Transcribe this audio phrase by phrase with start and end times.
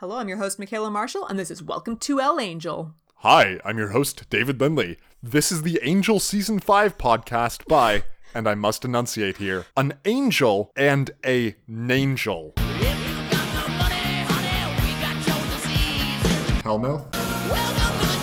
[0.00, 2.94] Hello, I'm your host, Michaela Marshall, and this is Welcome to El Angel.
[3.16, 4.96] Hi, I'm your host, David Lindley.
[5.20, 10.70] This is the Angel Season 5 podcast by, and I must enunciate here, an angel
[10.76, 12.56] and a nangel.
[16.62, 17.08] Hell no?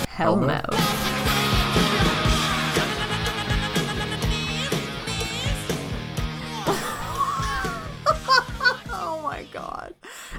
[0.07, 0.37] Hell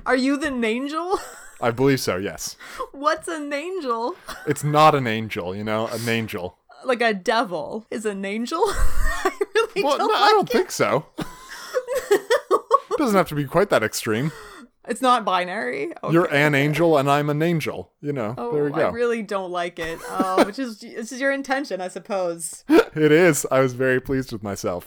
[0.07, 1.19] Are you the angel?
[1.61, 2.57] I believe so, yes.
[2.93, 4.15] What's an angel?
[4.47, 6.59] It's not an angel, you know, an angel.
[6.85, 8.61] Like a devil is an angel?
[8.67, 10.53] I really Well, don't no, like I don't it.
[10.53, 11.07] think so.
[12.99, 14.33] Doesn't have to be quite that extreme.
[14.89, 15.93] It's not binary.
[16.05, 16.13] Okay.
[16.13, 17.91] You're an angel and I'm an angel.
[18.01, 18.89] You know, Oh, there we go.
[18.89, 19.99] I really don't like it.
[20.09, 22.65] Oh, which is this is your intention, I suppose.
[22.97, 23.47] It is.
[23.51, 24.87] I was very pleased with myself.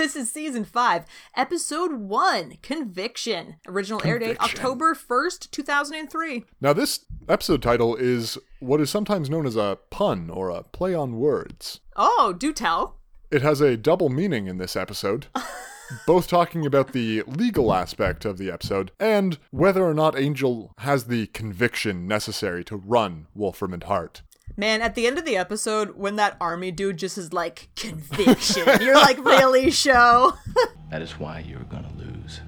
[0.00, 1.04] This is season five,
[1.36, 3.56] episode one, Conviction.
[3.68, 6.46] Original air date October first, two thousand and three.
[6.58, 10.94] Now, this episode title is what is sometimes known as a pun or a play
[10.94, 11.80] on words.
[11.96, 12.96] Oh, do tell.
[13.30, 15.26] It has a double meaning in this episode,
[16.06, 21.04] both talking about the legal aspect of the episode and whether or not Angel has
[21.04, 24.22] the conviction necessary to run Wolfram and Hart.
[24.56, 28.66] Man, at the end of the episode, when that army dude just is like, conviction,
[28.80, 30.34] you're like, really, show?
[30.90, 32.40] That is why you're gonna lose.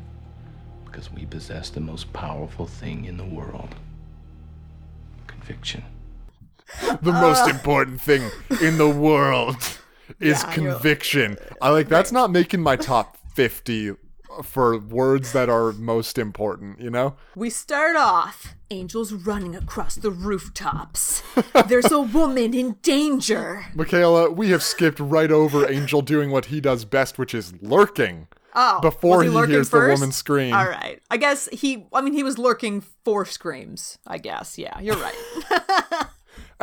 [0.85, 3.73] Because we possess the most powerful thing in the world
[5.29, 5.85] conviction.
[7.03, 7.21] The uh.
[7.21, 8.31] most important thing
[8.61, 9.57] in the world
[10.21, 11.37] is Yeah, conviction.
[11.61, 13.95] I like that's not making my top 50
[14.43, 17.17] for words that are most important, you know?
[17.35, 21.23] we start off, Angel's running across the rooftops.
[21.69, 23.67] There's a woman in danger.
[23.75, 28.29] Michaela, we have skipped right over Angel doing what he does best, which is lurking.
[28.55, 30.53] Oh, Before he lurking hears the woman scream.
[30.55, 31.01] All right.
[31.11, 34.59] I guess he, I mean, he was lurking for screams, I guess.
[34.59, 36.07] Yeah, you're right.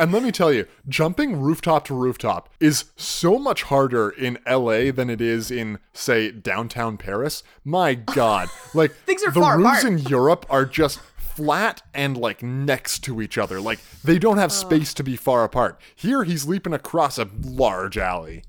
[0.00, 4.90] And let me tell you, jumping rooftop to rooftop is so much harder in LA
[4.90, 7.42] than it is in, say, downtown Paris.
[7.64, 8.48] My God.
[8.72, 9.92] Like, Things are the far roofs apart.
[9.92, 13.60] in Europe are just flat and like next to each other.
[13.60, 15.78] Like, they don't have space to be far apart.
[15.94, 18.42] Here, he's leaping across a large alley.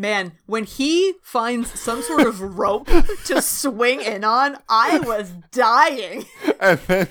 [0.00, 2.86] Man, when he finds some sort of rope
[3.24, 6.24] to swing in on, I was dying.
[6.60, 7.08] and then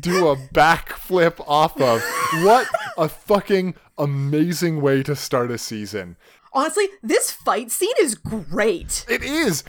[0.00, 2.02] do a backflip off of.
[2.42, 6.16] What a fucking amazing way to start a season.
[6.54, 9.04] Honestly, this fight scene is great.
[9.06, 9.62] It is.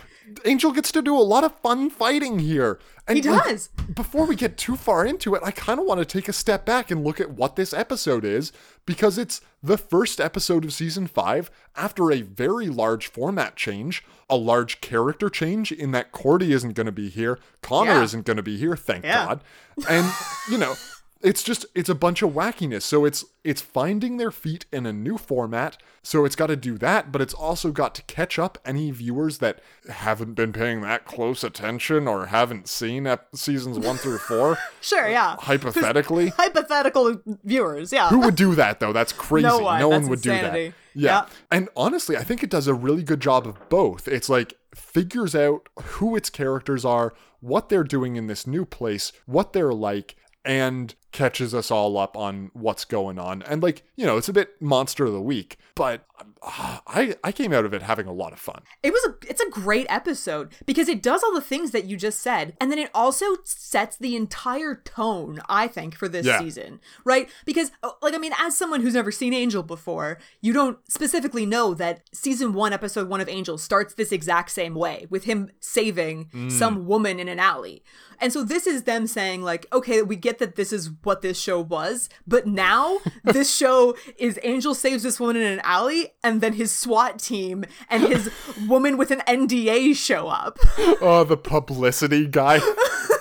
[0.46, 2.80] Angel gets to do a lot of fun fighting here.
[3.08, 3.68] And He like, does.
[3.94, 6.66] before we get too far into it, I kind of want to take a step
[6.66, 8.52] back and look at what this episode is
[8.86, 14.36] because it's the first episode of season 5 after a very large format change, a
[14.38, 18.04] large character change in that Cordy isn't going to be here, Connor Yeah.
[18.04, 19.26] isn't going to be here, thank Yeah.
[19.26, 19.44] God.
[19.90, 20.10] And,
[20.50, 20.76] you know,
[21.24, 22.82] it's just it's a bunch of wackiness.
[22.84, 25.78] So it's it's finding their feet in a new format.
[26.04, 29.38] So it's got to do that, but it's also got to catch up any viewers
[29.38, 34.58] that haven't been paying that close attention or haven't seen ep- seasons 1 through 4
[34.82, 35.36] Sure, yeah.
[35.40, 36.30] hypothetically.
[36.38, 38.10] Hypothetical viewers, yeah.
[38.10, 38.94] Who would do that though?
[38.94, 39.48] That's crazy.
[39.48, 39.80] No one.
[39.90, 40.70] That's would do insanity.
[40.70, 40.76] that.
[40.94, 41.12] Yeah.
[41.12, 41.26] Yeah.
[41.52, 44.08] And honestly, I think it does a really good job of both.
[44.08, 49.12] It's like figures out who its characters are, what they're doing in this new place,
[49.26, 53.42] what they're like, and catches us all up on what's going on.
[53.44, 56.06] And like, you know, it's a bit monster of the week, but
[56.44, 58.62] uh, I I came out of it having a lot of fun.
[58.84, 61.98] It was a it's a great episode because it does all the things that you
[61.98, 66.40] just said and then it also sets the entire tone I think for this Yeah.
[66.40, 67.30] season, right?
[67.46, 71.46] Because uh, like I mean as someone who's never seen Angel before, you don't specifically
[71.46, 75.52] know that season 1 episode 1 of Angel starts this exact same way with him
[75.60, 77.84] saving some woman in an alley.
[78.20, 81.40] And so this is them saying like, okay, we get that this is what this
[81.40, 86.42] show was, but now this show is Angel saves this woman in an alley and
[86.42, 88.30] then his SWAT team and his
[88.68, 90.60] woman with an NDA show up.
[91.04, 92.60] Oh, the publicity guy.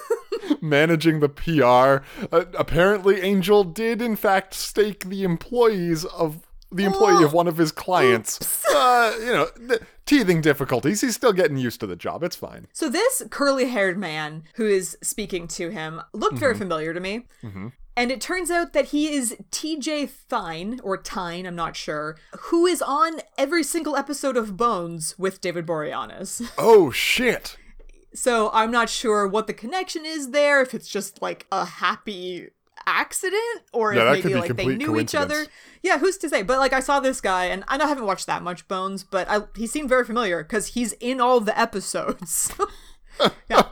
[0.61, 2.05] Managing the PR.
[2.31, 7.57] Uh, apparently, Angel did, in fact, stake the employees of the employee of one of
[7.57, 8.65] his clients.
[8.67, 11.01] Uh, you know, th- teething difficulties.
[11.01, 12.23] He's still getting used to the job.
[12.23, 12.67] It's fine.
[12.73, 17.27] So this curly-haired man who is speaking to him looked very familiar to me.
[17.97, 22.65] And it turns out that he is TJ Thyne, or Tyne, I'm not sure, who
[22.67, 26.49] is on every single episode of Bones with David Boreanaz.
[26.59, 27.57] Oh, shit.
[28.15, 32.49] So I'm not sure what the connection is there, if it's just like a happy
[32.87, 35.47] accident or Yeah, if maybe like they knew each other.
[35.83, 36.43] Yeah, who's to say?
[36.43, 39.43] But like I saw this guy and I haven't watched that much Bones, but I,
[39.57, 42.53] he seemed very familiar because he's in all the episodes.
[43.51, 43.65] yeah.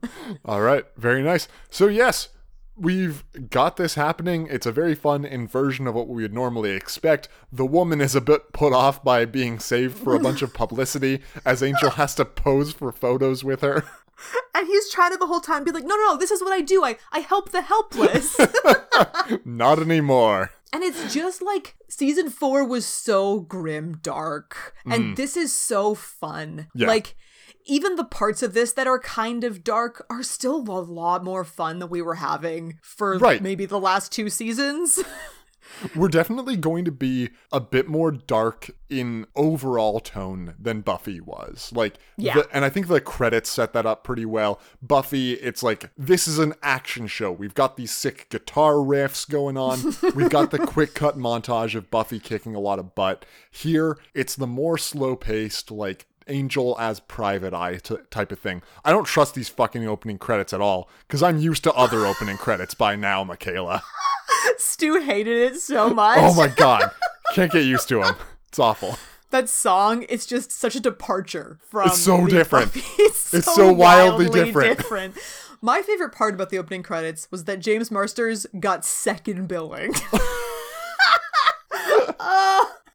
[0.44, 0.84] All right.
[0.96, 1.48] Very nice.
[1.70, 2.28] So, yes,
[2.76, 4.48] we've got this happening.
[4.50, 7.28] It's a very fun inversion of what we would normally expect.
[7.50, 11.22] The woman is a bit put off by being saved for a bunch of publicity,
[11.44, 13.84] as Angel has to pose for photos with her.
[14.54, 16.52] And he's trying to the whole time be like, no, no, no, this is what
[16.52, 16.84] I do.
[16.84, 18.38] I, I help the helpless.
[19.44, 20.50] Not anymore.
[20.72, 24.74] and it's just like season four was so grim dark.
[24.84, 25.16] And mm.
[25.16, 26.68] this is so fun.
[26.74, 26.86] Yeah.
[26.86, 27.16] Like,
[27.64, 31.44] even the parts of this that are kind of dark are still a lot more
[31.44, 33.42] fun than we were having for Right.
[33.42, 34.98] maybe the last two seasons.
[35.96, 41.70] We're definitely going to be a bit more dark in overall tone than Buffy was.
[41.74, 42.34] Like, Yeah.
[42.34, 44.60] the- and I think the credits set that up pretty well.
[44.82, 47.30] Buffy, it's like, this is an action show.
[47.32, 49.94] We've got these sick guitar riffs going on.
[50.14, 53.24] We've got the quick cut montage of Buffy kicking a lot of butt.
[53.50, 58.62] Here, it's the more slow paced, like, Angel as private eye t- type of thing.
[58.84, 62.36] I don't trust these fucking opening credits at all because I'm used to other opening
[62.36, 63.82] credits by now, Michaela.
[64.58, 66.18] Stu hated it so much.
[66.20, 66.90] Oh my god.
[67.34, 68.14] Can't get used to him.
[68.48, 68.98] It's awful.
[69.30, 72.72] that song is just such a departure from It's so different.
[72.98, 75.16] It's, It's so, so wildly wildly different.
[75.62, 79.94] My favorite part about the opening credits was that James Marsters got second billing.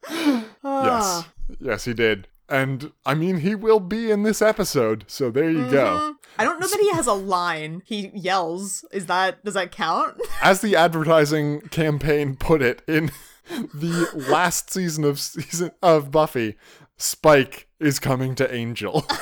[0.10, 0.44] Yes.
[0.64, 1.28] Ah.
[1.60, 2.28] Yes, he did.
[2.50, 5.04] And I mean, he will be in this episode.
[5.08, 5.86] So there you go.
[5.86, 6.12] Mm-hmm.
[6.40, 7.82] I don't know that he has a line.
[7.86, 8.86] He yells.
[8.92, 10.20] Is that does that count?
[10.42, 13.12] As the advertising campaign put it in
[13.50, 16.56] the last season of season of Buffy,
[16.96, 19.06] Spike is coming to Angel.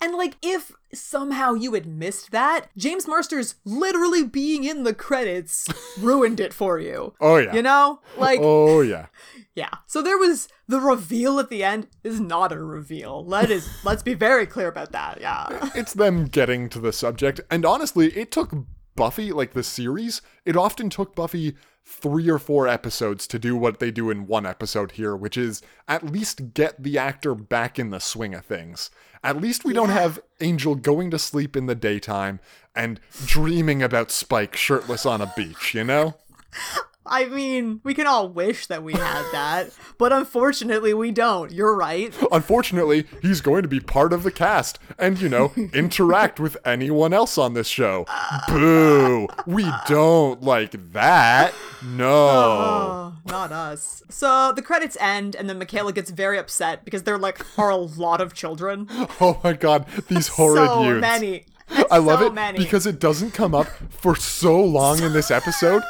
[0.00, 5.66] And like if somehow you had missed that, James Marsters literally being in the credits
[5.98, 7.14] ruined it for you.
[7.20, 7.54] Oh yeah.
[7.54, 8.00] You know?
[8.16, 9.06] Like Oh yeah.
[9.58, 9.70] Yeah.
[9.88, 13.24] So there was the reveal at the end is not a reveal.
[13.24, 15.20] Let is let's be very clear about that.
[15.20, 15.70] Yeah.
[15.74, 17.40] It's them getting to the subject.
[17.50, 18.54] And honestly, it took
[18.94, 23.80] Buffy, like the series, it often took Buffy three or four episodes to do what
[23.80, 27.90] they do in one episode here, which is at least get the actor back in
[27.90, 28.90] the swing of things.
[29.24, 32.38] At least we don't have Angel going to sleep in the daytime
[32.76, 36.14] and dreaming about Spike shirtless on a beach, you know?
[37.08, 41.50] I mean, we can all wish that we had that, but unfortunately we don't.
[41.52, 42.14] You're right.
[42.30, 47.12] Unfortunately, he's going to be part of the cast and, you know, interact with anyone
[47.12, 48.04] else on this show.
[48.08, 48.40] Uh.
[48.48, 49.28] Boo!
[49.46, 51.54] We don't like that.
[51.82, 52.08] No.
[52.14, 54.02] Oh, not us.
[54.08, 57.76] So the credits end, and then Michaela gets very upset because there like are a
[57.76, 58.88] lot of children.
[59.20, 61.00] Oh my god, these horrid so youths.
[61.00, 61.44] many.
[61.90, 62.58] I love so it many.
[62.58, 65.82] because it doesn't come up for so long in this episode.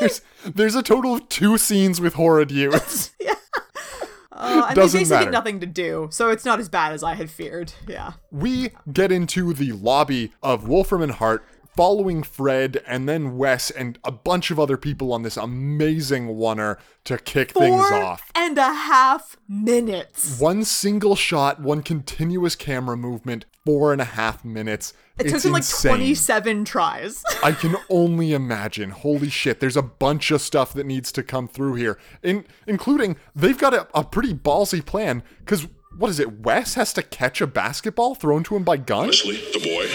[0.00, 0.20] there's,
[0.54, 3.12] there's a total of two scenes with horrid youths.
[4.32, 5.30] uh, and doesn't they basically matter.
[5.30, 7.72] nothing to do, so it's not as bad as I had feared.
[7.86, 8.12] Yeah.
[8.30, 11.44] we get into the lobby of Wolfram and Hart
[11.76, 16.78] following Fred and then Wes and a bunch of other people on this amazing oner
[17.04, 18.30] to kick things off.
[18.34, 20.40] and a half minutes.
[20.40, 24.94] One single shot, one continuous camera movement, four and a half minutes.
[25.18, 27.22] It took it's them like 27 tries.
[27.42, 28.90] I can only imagine.
[28.90, 31.98] Holy shit, there's a bunch of stuff that needs to come through here.
[32.22, 36.40] In including they've got a, a pretty ballsy plan cuz what is it?
[36.40, 39.06] Wes has to catch a basketball thrown to him by Gunn?
[39.06, 39.86] Wesley, the boy.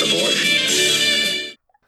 [0.00, 0.57] The boy.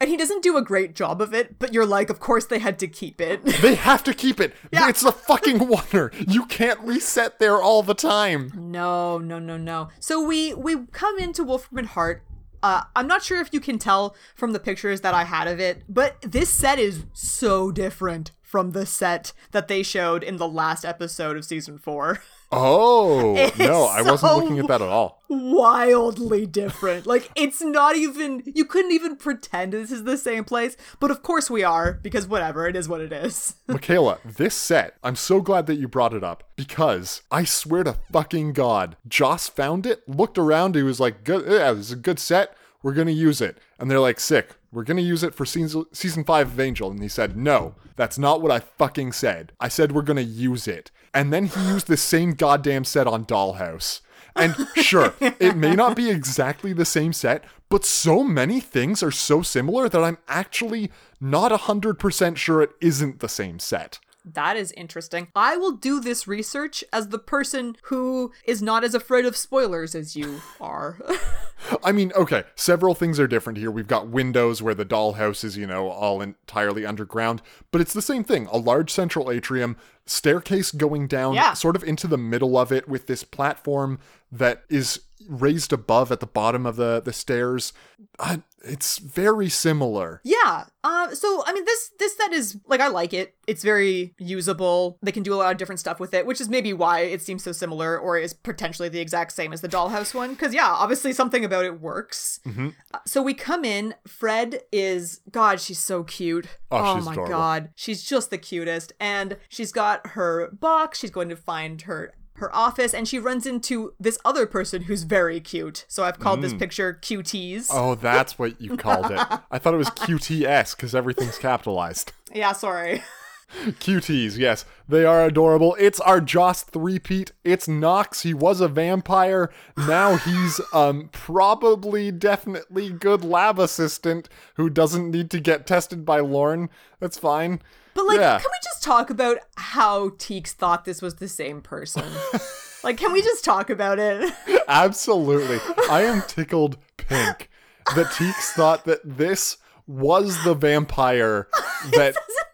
[0.01, 2.57] And he doesn't do a great job of it, but you're like, of course they
[2.57, 3.45] had to keep it.
[3.45, 4.55] They have to keep it.
[4.73, 4.89] Yeah.
[4.89, 6.11] It's a fucking wonder.
[6.27, 8.51] You can't reset there all the time.
[8.55, 9.89] No, no, no, no.
[9.99, 12.23] So we we come into Wolfram and Hart.
[12.63, 15.59] Uh, I'm not sure if you can tell from the pictures that I had of
[15.59, 20.47] it, but this set is so different from the set that they showed in the
[20.47, 22.23] last episode of season four.
[22.51, 25.21] Oh, It's no, I wasn't so- looking at that at all.
[25.29, 27.05] Wildly different.
[27.05, 31.23] Like it's not even you couldn't even pretend this is the same place, but of
[31.23, 33.55] course we are because whatever, it is what it is.
[33.67, 37.97] Michaela, this set, I'm so glad that you brought it up because I swear to
[38.11, 41.95] fucking God, Joss found it, looked around, he was like, good, yeah, this is a
[41.97, 43.57] good set, we're gonna use it.
[43.79, 46.89] And they're like, sick, we're gonna use it for season, season 5 of Angel.
[46.91, 49.51] And he said, no, that's not what I fucking said.
[49.59, 50.91] I said we're gonna use it.
[51.13, 54.01] And then he used the same goddamn set on Dollhouse.
[54.35, 59.11] And sure, it may not be exactly the same set, but so many things are
[59.11, 60.89] so similar that I'm actually
[61.19, 63.99] not 100% sure it isn't the same set.
[64.23, 65.29] That is interesting.
[65.35, 69.95] I will do this research as the person who is not as afraid of spoilers
[69.95, 70.99] as you are.
[71.83, 73.71] I mean, okay, several things are different here.
[73.71, 78.01] We've got windows where the dollhouse is, you know, all entirely underground, but it's the
[78.01, 78.47] same thing.
[78.51, 79.75] A large central atrium,
[80.05, 81.53] staircase going down Yeah.
[81.53, 83.99] sort of into the middle of it with this platform
[84.31, 87.73] that is raised above at the bottom of the the stairs.
[88.19, 90.21] Uh, it's very similar.
[90.23, 90.65] Yeah.
[90.83, 93.35] Uh, so I mean, this this set is like I like it.
[93.47, 94.97] It's very usable.
[95.01, 97.21] They can do a lot of different stuff with it, which is maybe why it
[97.21, 100.31] seems so similar, or is potentially the exact same as the Dollhouse one.
[100.31, 102.39] Because yeah, obviously something about it works.
[102.45, 102.69] Mm-hmm.
[102.93, 103.95] Uh, so we come in.
[104.07, 105.59] Fred is God.
[105.59, 106.47] She's so cute.
[106.69, 107.31] Oh, she's my adorable.
[107.31, 108.93] God, she's just the cutest.
[108.99, 110.99] And she's got her box.
[110.99, 115.03] She's going to find her her office and she runs into this other person who's
[115.03, 115.85] very cute.
[115.87, 117.67] So I've called this picture QTs.
[117.67, 117.71] Mm.
[117.71, 119.19] Oh, that's what you called it.
[119.51, 122.13] I thought it was QTS because everything's capitalized.
[122.33, 123.03] Yeah, sorry.
[123.51, 124.65] QTs, yes.
[124.87, 125.75] They are adorable.
[125.79, 127.31] It's our Joss three-peat.
[127.43, 128.21] It's Knox.
[128.23, 129.51] He was a vampire.
[129.77, 136.19] Now he's um probably definitely good lab assistant who doesn't need to get tested by
[136.19, 136.69] Lorne.
[136.99, 137.61] That's fine.
[137.93, 138.39] But like, Yeah.
[138.39, 142.03] can we just talk about how Teeks thought this was the same person?
[142.83, 144.33] like, can we just talk about it?
[144.67, 145.59] Absolutely.
[145.89, 147.49] I am tickled pink
[147.95, 151.47] that Teeks thought that this was the vampire
[151.91, 152.50] that doesn't make any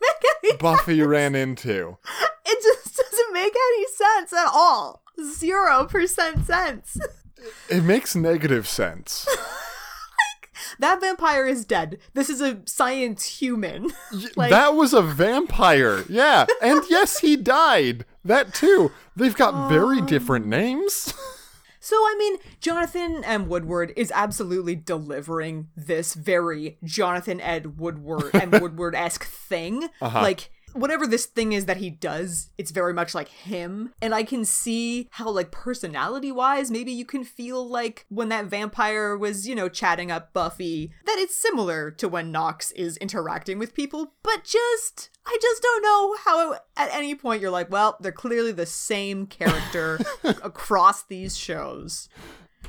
[0.60, 1.98] Buffy ran into.
[2.46, 5.04] it just doesn't make any sense at all.
[5.34, 6.98] Zero percent sense.
[7.70, 9.28] It makes negative sense.
[10.80, 12.00] That vampire is dead.
[12.14, 13.92] This is a science human.
[14.36, 16.04] like that was a vampire.
[16.10, 16.46] Yeah.
[16.62, 18.06] And yes, he died.
[18.24, 18.92] That too.
[19.16, 21.14] They've got very different names.
[21.88, 23.48] So I mean, Jonathan M.
[23.48, 29.88] Woodward is absolutely delivering this very Jonathan Ed Woodward and Woodward esque thing.
[30.02, 30.22] Uh-huh.
[30.22, 33.94] Like whatever this thing is that he does, it's very much like him.
[34.02, 38.46] And I can see how, like, personality wise, maybe you can feel like when that
[38.46, 43.60] vampire was, you know, chatting up Buffy, that it's similar to when Knox is interacting
[43.60, 44.14] with people.
[44.24, 48.52] But just, I just don't know how at any point you're like, well, they're clearly
[48.54, 52.08] the same character across these shows.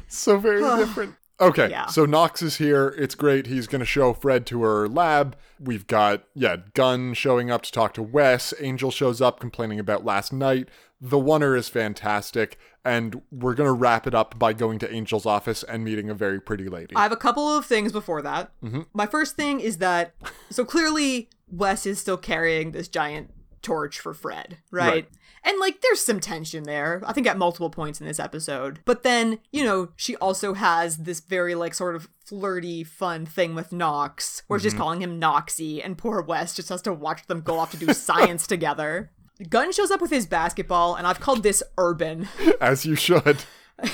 [0.08, 1.14] so very different.
[1.40, 1.86] Okay, Yeah.
[1.86, 2.92] so Knox is here.
[2.98, 3.46] It's great.
[3.46, 5.36] He's going to show Fred to her lab.
[5.60, 8.52] We've got, yeah, Gunn showing up to talk to Wes.
[8.58, 10.68] Angel shows up complaining about last night.
[11.00, 12.58] The Oner is fantastic.
[12.84, 16.14] And we're going to wrap it up by going to Angel's office and meeting a
[16.14, 16.96] very pretty lady.
[16.96, 18.50] I have a couple of things before that.
[18.64, 18.80] Mm-hmm.
[18.92, 20.14] My first thing is that
[20.50, 24.88] so clearly Wes is still carrying this giant torch for Fred, right?
[24.88, 25.08] Right.
[25.44, 27.02] And like there's some tension there.
[27.06, 28.80] I think at multiple points in this episode.
[28.84, 33.54] But then, you know, she also has this very like sort of flirty fun thing
[33.54, 34.82] with Knox, where she's mm-hmm.
[34.82, 37.92] calling him Knoxy and poor Wes just has to watch them go off to do
[37.92, 39.10] science together.
[39.48, 42.28] Gunn shows up with his basketball and I've called this urban.
[42.60, 43.44] As you should.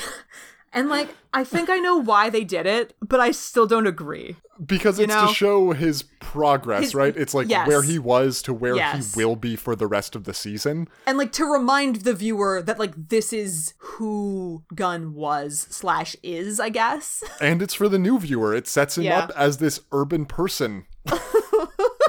[0.74, 4.36] And like I think I know why they did it, but I still don't agree.
[4.64, 5.26] Because it's know?
[5.26, 7.16] to show his progress, His- right?
[7.16, 7.66] It's like yes.
[7.66, 9.14] where he was to where Yes.
[9.14, 10.86] he will be for the rest of the season.
[11.06, 16.60] and like to remind the viewer that like this is who Gunn was slash is,
[16.60, 17.22] I guess.
[17.40, 18.54] And it's for the new viewer.
[18.54, 19.20] It sets him Yeah.
[19.20, 20.86] up as this urban person.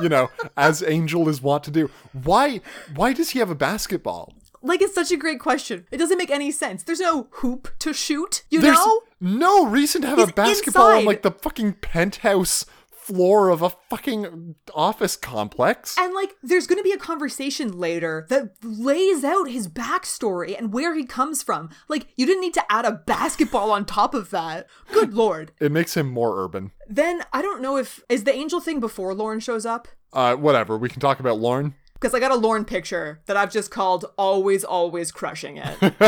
[0.02, 1.90] you know, as Angel is wont to do.
[2.14, 2.62] Why
[2.96, 4.34] why does he have a basketball?
[4.66, 5.86] Like it's such a great question.
[5.92, 6.84] It doesn't make any sense.
[6.84, 9.02] There's no hoop to shoot, you There's know?
[9.22, 13.70] no reason to have He's a basketball on like the fucking penthouse floor of a
[13.92, 15.96] fucking office complex.
[16.00, 20.96] And like there's gonna be a conversation later that lays out his backstory and where
[20.96, 21.70] he comes from.
[21.88, 24.66] Like you didn't need to add a basketball on top of that.
[24.92, 25.52] Good lord.
[25.60, 26.72] It makes him more urban.
[26.88, 29.88] Then I don't know if is the angel thing before Lorne shows up?
[30.12, 30.76] Uh whatever.
[30.76, 31.76] We can talk about Lorne.
[32.06, 35.76] Because I got a Lorne picture that I've just called always, always crushing it.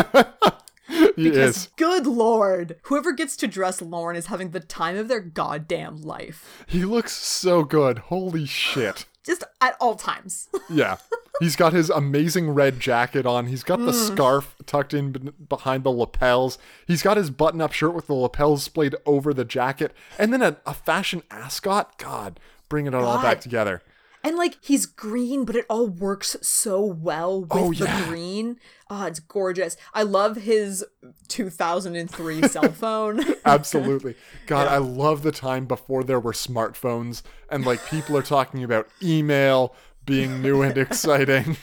[1.16, 1.68] because is.
[1.74, 2.76] Good lord.
[2.82, 6.64] Whoever gets to dress Lorne is having the time of their goddamn life.
[6.68, 7.98] He looks so good.
[7.98, 9.06] Holy shit.
[9.26, 10.48] Just at all times.
[10.70, 10.98] Yeah.
[11.40, 13.46] He's got his amazing red jacket on.
[13.46, 13.86] He's got Mm.
[13.86, 16.58] the scarf tucked in be- behind the lapels.
[16.86, 19.92] He's got his button up shirt with the lapels splayed over the jacket.
[20.16, 21.98] And then a, a fashion ascot.
[21.98, 22.38] God,
[22.68, 23.82] bringing it all back together.
[24.24, 28.58] And like he's green, but it all works so well with Oh, the green.
[28.90, 29.76] Oh, it's gorgeous.
[29.94, 30.84] I love his
[31.28, 33.20] 2003 cell phone.
[33.44, 34.14] Absolutely.
[34.46, 38.88] God, I love the time before there were smartphones and like people are talking about
[39.02, 41.56] email being new and exciting.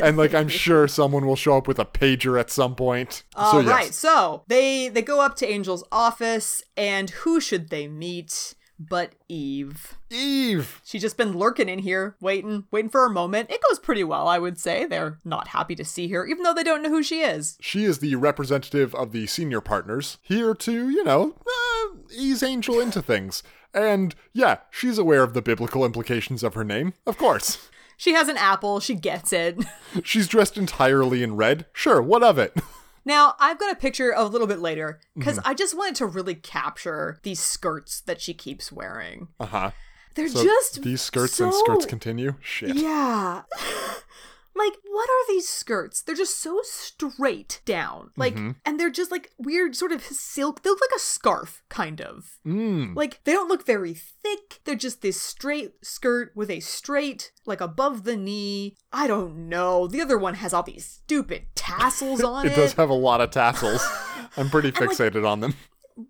[0.00, 3.22] and like I'm sure someone will show up with a pager at some point.
[3.36, 7.86] All so right, so they they go up to Angel's office, and who should they
[7.86, 9.94] meet but Eve?
[10.10, 10.80] Eve.
[10.84, 13.50] She's just been lurking in here, waiting, waiting for her moment.
[13.50, 14.84] It goes pretty well, I would say.
[14.84, 17.56] They're not happy to see her, even though they don't know who she is.
[17.60, 22.80] She is the representative of the senior partners, here to, you know, uh, ease Angel
[22.80, 23.42] into things.
[23.74, 27.70] And yeah, she's aware of the biblical implications of her name, of course.
[27.96, 29.64] She has an apple, she gets it.
[30.02, 31.66] She's dressed entirely in red.
[31.72, 32.56] Sure, what of it?
[33.04, 35.48] Now, I've got a picture a little bit later because Mm-hmm.
[35.48, 39.28] I just wanted to really capture these skirts that she keeps wearing.
[39.40, 39.70] Uh huh.
[40.14, 42.34] They're So just these skirts and skirts continue.
[42.40, 42.76] Shit.
[42.76, 43.42] Yeah.
[44.64, 46.02] like, what are these skirts?
[46.02, 48.10] They're just so straight down.
[48.16, 48.50] Like, Mm-hmm.
[48.64, 50.62] and they're just like weird, sort of silk.
[50.62, 52.38] They look like a scarf, kind of.
[52.46, 52.94] Mm.
[52.96, 54.60] Like, they don't look very thick.
[54.64, 58.76] They're just this straight skirt with a straight, like above the knee.
[58.92, 59.86] I don't know.
[59.86, 62.56] The other one has all these stupid tassels on It it.
[62.56, 63.82] does have a lot of tassels.
[64.36, 65.54] I'm pretty like- fixated on them.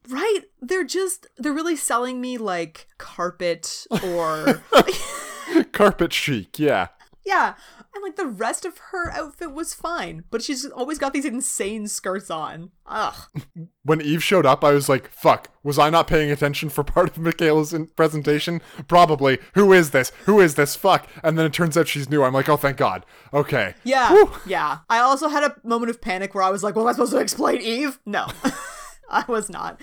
[0.09, 0.41] right?
[0.61, 4.63] They're just, they're really selling me like carpet or.
[5.73, 6.89] Carpet chic, yeah.
[7.27, 7.55] Yeah.
[7.95, 11.87] And like the rest of her outfit was fine, but she's always got these insane
[11.89, 12.71] skirts on.
[12.87, 13.15] Ugh.
[13.85, 17.09] When Eve showed up, I was like, fuck, was I not paying attention for part
[17.09, 18.61] of Michaela's in- presentation?
[18.87, 19.39] Probably.
[19.55, 20.13] Who is this?
[20.27, 20.77] Who is this?
[20.77, 21.09] Fuck.
[21.25, 22.23] And then it turns out she's new.
[22.23, 23.05] I'm like, oh, thank God.
[23.35, 23.75] Okay.
[23.83, 24.11] Yeah.
[24.13, 24.31] Whew.
[24.47, 24.79] Yeah.
[24.89, 27.11] I also had a moment of panic where I was like, well, am I supposed
[27.13, 27.99] to explain Eve?
[28.07, 28.29] No.
[29.11, 29.81] I was not.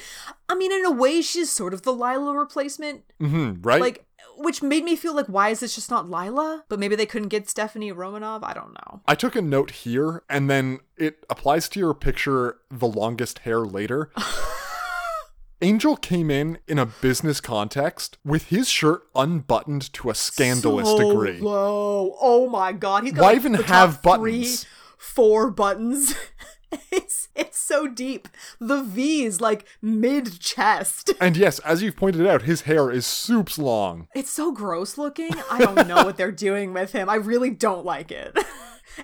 [0.48, 3.04] I mean, in a way, she's sort of the Lilah replacement.
[3.20, 3.82] hmm right?
[3.82, 4.06] Like,
[4.40, 6.64] which made me feel like, why is this just not Lilah?
[6.70, 8.40] But maybe they couldn't get Stephanie Romanov.
[8.44, 9.02] I don't know.
[9.08, 13.60] I took a note here, and then it applies to your picture, the longest hair
[13.60, 14.12] later.
[15.62, 20.98] Angel came in in a business context with his shirt unbuttoned to a scandalous so
[20.98, 21.40] degree.
[21.40, 22.16] Low.
[22.22, 23.04] Oh my god.
[23.04, 24.66] He's got Why like, even have top three, buttons?
[24.98, 26.16] four buttons.
[26.92, 28.28] it's it's so deep.
[28.60, 31.14] The V is like mid chest.
[31.22, 34.08] And yes, as you've pointed out, his hair is soups long.
[34.16, 35.34] It's so gross looking.
[35.52, 37.10] I don't know what they're doing with him.
[37.10, 38.38] I really don't like it.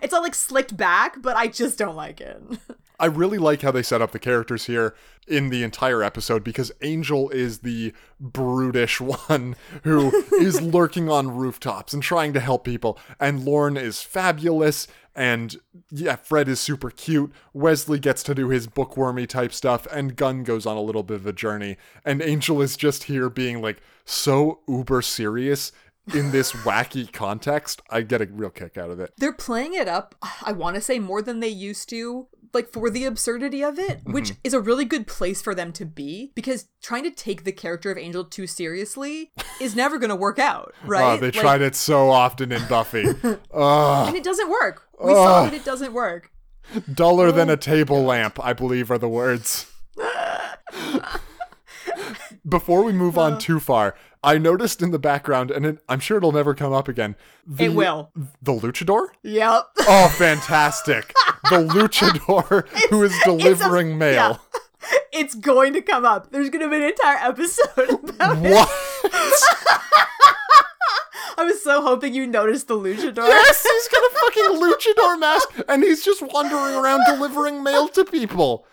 [0.02, 2.42] It's all like slicked back, but I just don't like it.
[3.00, 4.96] I really like how they set up the characters here
[5.28, 11.94] in the entire episode because Angel is the brutish one who is lurking on rooftops
[11.94, 12.98] and trying to help people.
[13.20, 14.88] And Lorne is fabulous.
[15.16, 15.56] And
[15.90, 17.32] yeah, Fred is super cute.
[17.54, 19.88] Wesley gets to do his bookwormy type stuff.
[19.92, 21.78] And Gunn goes on a little bit of a journey.
[22.04, 25.72] And Angel is just here being like so uber serious
[26.14, 27.82] in this wacky context.
[27.90, 29.14] I get a real kick out of it.
[29.18, 32.90] They're playing it up, I want to say more than they used to, like for
[32.90, 34.40] the absurdity of it, which mm-hmm.
[34.44, 37.92] is a really good place for them to be because trying to take the character
[37.92, 41.14] of Angel too seriously is never going to work out, right?
[41.14, 43.06] Oh, they Like, tried it so often in Buffy.
[43.54, 44.88] And it doesn't work.
[45.00, 46.32] We saw that it doesn't work.
[46.92, 49.72] Duller than a oh, table lamp, I believe are the words.
[52.48, 56.18] Before we move on too far, I noticed in the background, and it, I'm sure
[56.18, 57.16] it'll never come up again.
[57.46, 58.12] The, It will.
[58.42, 59.08] The luchador?
[59.24, 59.68] Yep.
[59.82, 61.14] Oh, fantastic.
[61.50, 64.14] the luchador who is delivering mail.
[64.14, 64.38] yeah.
[65.12, 66.32] It's going to come up.
[66.32, 68.52] There's going to be an entire episode about it.
[68.52, 68.70] What?
[71.38, 73.28] I was so hoping you noticed the luchador.
[73.28, 78.06] yes, he's got a fucking luchador mask, and he's just wandering around delivering mail to
[78.06, 78.66] people.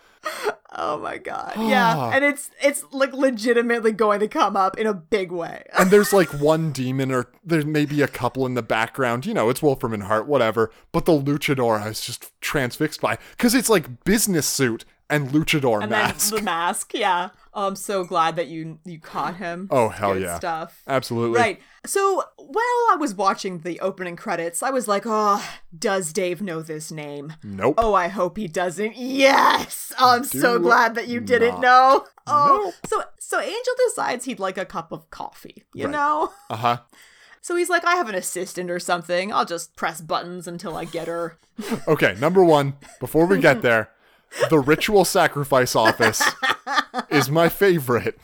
[0.75, 1.53] Oh my god.
[1.55, 1.69] Ah.
[1.69, 2.15] Yeah.
[2.15, 5.63] and it's it's like legitimately going to come up in a big way.
[5.77, 9.33] and there's like one demon or there may be a couple in the background you
[9.33, 13.53] know it's wolfram and hart whatever but the luchador i was just transfixed by because
[13.53, 17.29] it's like business suit and luchador and mask the mask, yeah.
[17.55, 19.67] Oh, I'm so glad that you you caught him.
[19.69, 20.37] Oh, hell Good yeah.
[20.37, 20.81] Stuff.
[20.87, 21.61] absolutely Right.
[21.85, 25.43] So while I was watching the opening credits, I was like, oh,
[25.77, 27.33] does Dave know this name?
[27.43, 28.95] nope Oh, I hope he doesn't.
[28.97, 29.93] Yes!
[29.99, 32.05] Oh, I'm so glad that you didn't know.
[32.25, 32.73] Oh, Nope.
[32.87, 35.91] so so Angel decides he'd like a cup of coffee, you Right.
[35.91, 36.31] know?
[36.49, 36.77] uh-huh
[37.41, 39.33] So he's like, I have an assistant or something.
[39.33, 41.37] I'll just press buttons until I get her.
[41.87, 43.89] okay number one before we get there
[44.49, 46.21] the ritual sacrifice office
[47.09, 48.17] is my favorite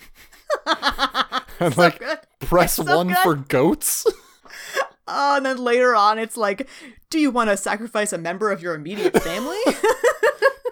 [1.59, 2.19] and like good.
[2.39, 3.17] press so one good.
[3.17, 4.05] for goats
[5.11, 6.69] Oh, and then later on, it's like,
[7.09, 9.57] do you want to sacrifice a member of your immediate family?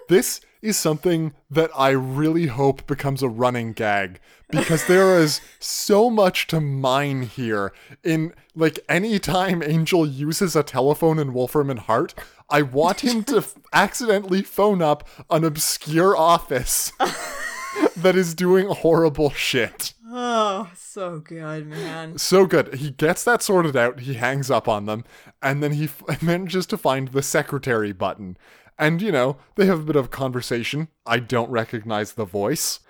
[0.08, 6.10] This is something that I really hope becomes a running gag because there is so
[6.10, 7.72] much to mine here.
[8.02, 12.14] In like any time Angel uses a telephone in Wolfram and Hart,
[12.50, 16.90] I want him to f- accidentally phone up an obscure office
[17.96, 19.92] that is doing horrible shit.
[20.10, 22.16] oh, so good, man.
[22.18, 22.74] So good.
[22.74, 25.04] He gets that sorted out, he hangs up on them,
[25.42, 28.36] and then he f- manages to find the secretary button.
[28.78, 30.88] And, you know, they have a bit of conversation.
[31.04, 32.80] I don't recognize the voice.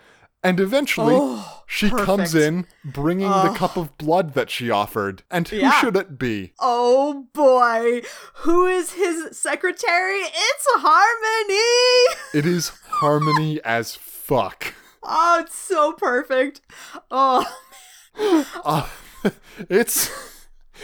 [0.42, 5.24] And eventually, Oh, she comes in bringing the cup of blood that she offered.
[5.32, 5.72] And who Yeah.
[5.80, 6.52] should it be?
[6.60, 8.02] Oh boy,
[8.36, 10.20] who is his secretary?
[10.20, 12.16] It's Harmony!
[12.34, 14.74] It is Harmony as fuck.
[15.02, 16.60] Oh, it's so perfect.
[17.10, 17.44] Oh,
[18.64, 18.86] Uh,
[19.68, 20.10] it's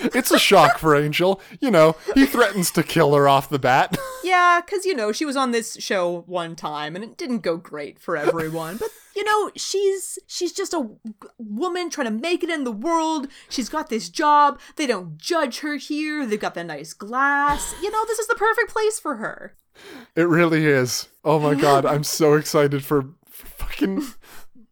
[0.02, 1.40] It's a shock for Angel.
[1.60, 3.96] You know, he threatens to kill her off the bat.
[4.24, 7.58] Yeah, because, you know, she was on this show one time and it didn't go
[7.58, 8.78] great for everyone.
[8.78, 10.88] but, you know, she's she's just a
[11.36, 13.28] woman trying to make it in the world.
[13.50, 14.58] She's got this job.
[14.76, 16.24] They don't judge her here.
[16.24, 17.74] They've got the nice glass.
[17.82, 19.56] You know, this is the perfect place for her.
[20.16, 21.08] It really is.
[21.22, 24.04] Oh my god, I'm so excited for fucking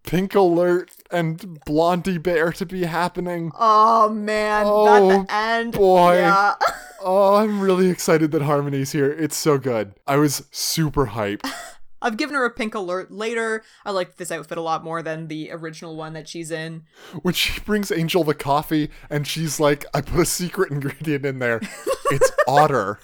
[0.02, 3.52] Pink Alert and Blondie Bear to be happening.
[3.58, 4.64] Oh, man.
[4.66, 5.72] Oh, that the end.
[5.74, 6.16] boy.
[6.16, 6.54] Yeah.
[7.04, 9.10] Oh, I'm really excited that Harmony's here.
[9.10, 9.94] It's so good.
[10.06, 11.50] I was super hyped.
[12.00, 13.64] I've given her a pink alert later.
[13.84, 16.84] I like this outfit a lot more than the original one that she's in.
[17.22, 21.40] When she brings Angel the coffee and she's like, I put a secret ingredient in
[21.40, 21.60] there.
[22.12, 23.00] It's otter.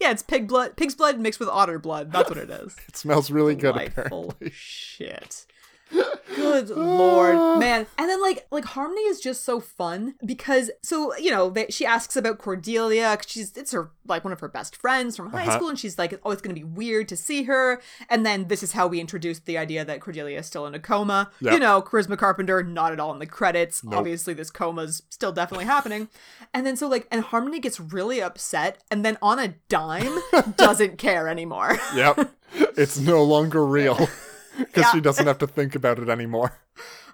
[0.00, 2.12] Yeah, it's pig blood, pig's blood mixed with otter blood.
[2.12, 2.76] That's what it is.
[2.88, 4.50] It smells really good, Delightful apparently.
[4.54, 5.46] shit.
[6.34, 7.86] Good lord, man!
[7.96, 11.86] And then like like Harmony is just so fun because so you know they, she
[11.86, 13.16] asks about Cordelia.
[13.26, 15.56] She's it's her like one of her best friends from high Uh-huh.
[15.56, 17.80] school, and she's like, oh, it's gonna be weird to see her.
[18.10, 20.78] And then this is how we introduced the idea that Cordelia is still in a
[20.80, 21.30] coma.
[21.40, 21.52] Yep.
[21.54, 23.82] You know, Charisma Carpenter not at all in the credits.
[23.90, 26.08] Obviously, this coma's still definitely happening.
[26.52, 30.18] And then so like and Harmony gets really upset, and then on a dime
[30.56, 31.78] doesn't care anymore.
[31.94, 32.30] Yep.
[32.76, 34.08] It's no longer real
[34.58, 34.92] because Yeah.
[34.92, 36.52] she doesn't have to think about it anymore.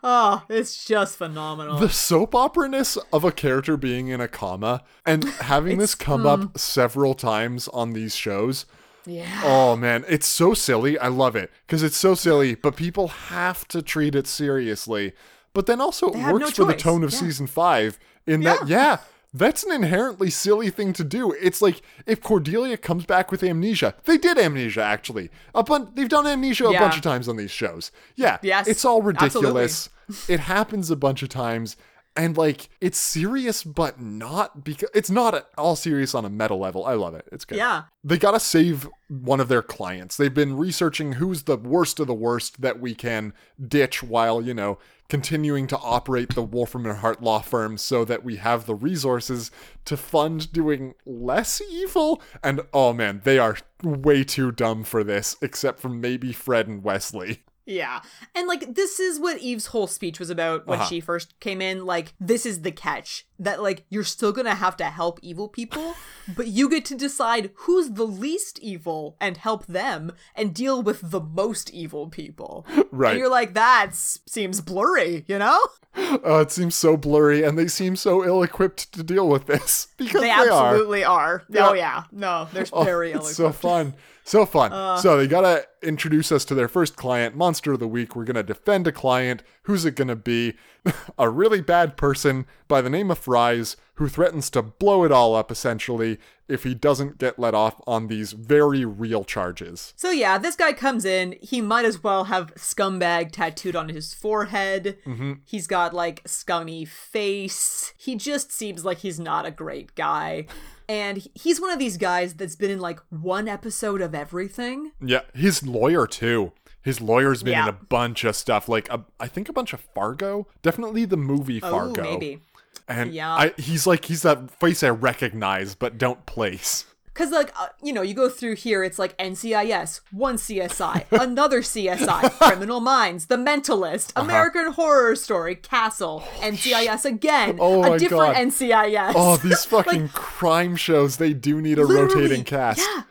[0.02, 1.76] Oh, it's just phenomenal.
[1.78, 6.26] The soap opera ness of a character being in a comma and having this come
[6.26, 6.58] up mm.
[6.58, 8.64] several times on these shows.
[9.04, 9.42] yeah.
[9.44, 10.98] Oh man, it's so silly.
[10.98, 15.12] I love it because it's so silly, but people have to treat it seriously.
[15.52, 17.18] But then also it works no for the tone of Yeah.
[17.18, 18.98] season five in that, yeah,
[19.32, 21.32] that's an inherently silly thing to do.
[21.32, 25.30] It's like if Cordelia comes back with amnesia, they did amnesia actually.
[25.54, 27.92] A bun- they've done amnesia a bunch of times on these shows.
[28.16, 29.88] Yeah, Yes, it's all ridiculous.
[30.28, 31.76] it happens a bunch of times.
[32.16, 36.54] And like it's serious, but not because it's not at all serious on a meta
[36.54, 36.84] level.
[36.84, 37.26] I love it.
[37.30, 37.84] It's good Yeah.
[38.02, 40.16] they gotta save one of their clients.
[40.16, 43.32] They've been researching who's the worst of the worst that we can
[43.66, 48.24] ditch while, you know, continuing to operate the Wolfram and Hart law firm so that
[48.24, 49.50] we have the resources
[49.84, 52.20] to fund doing less evil.
[52.42, 56.82] And oh man, they are way too dumb for this, except for maybe Fred and
[56.82, 57.42] Wesley.
[57.66, 58.00] Yeah.
[58.34, 60.88] And like this is what Eve's whole speech was about when Uh-huh.
[60.88, 61.86] she first came in.
[61.86, 63.26] Like, this is the catch.
[63.38, 65.94] That like you're still gonna have to help evil people,
[66.36, 71.10] but you get to decide who's the least evil and help them and deal with
[71.10, 72.66] the most evil people.
[72.90, 73.10] Right.
[73.12, 75.58] And you're like, that seems blurry, you know?
[75.96, 79.88] Uh, it seems so blurry, and they seem so ill equipped to deal with this
[79.96, 81.42] because They they, absolutely are.
[81.48, 81.68] Yeah.
[81.68, 82.04] Oh yeah.
[82.12, 83.94] No, they're Oh, very it's so fun.
[84.24, 84.72] So fun.
[84.72, 84.96] Uh.
[84.96, 88.14] so they gotta introduce us to their first client, Monster of the Week.
[88.14, 89.42] We're gonna defend a client.
[89.62, 90.54] Who's it gonna be?
[91.18, 95.34] a really bad person by the name of Fries who threatens to blow it all
[95.34, 99.92] up essentially if he doesn't get let off on these very real charges.
[99.96, 101.36] So yeah, this guy comes in.
[101.40, 104.98] He might as well have scumbag tattooed on his forehead.
[105.06, 105.34] Mm-hmm.
[105.44, 107.92] He's got like scummy face.
[107.96, 110.46] He just seems like he's not a great guy.
[110.90, 114.90] And he's one of these guys that's been in like one episode of everything.
[115.00, 116.50] Yeah, his lawyer too.
[116.82, 119.80] His lawyer's been in a bunch of stuff, like a, I think a bunch of
[119.94, 120.48] Fargo.
[120.62, 121.76] Definitely the movie Fargo.
[121.76, 122.02] Oh, Fargo.
[122.02, 122.40] maybe.
[122.88, 123.32] And Yeah.
[123.32, 126.86] I, he's like he's that face I recognize but don't place.
[127.20, 128.82] Cause like uh, you know, you go through here.
[128.82, 134.24] It's like NCIS, one CSI, another CSI, Criminal Minds, The Mentalist, Uh-huh.
[134.24, 138.36] American Horror Story, Castle, NCIS again, Oh a different God.
[138.36, 139.12] NCIS.
[139.14, 142.78] Oh, these fucking crime shows, they do need a rotating cast.
[142.80, 143.02] Yeah.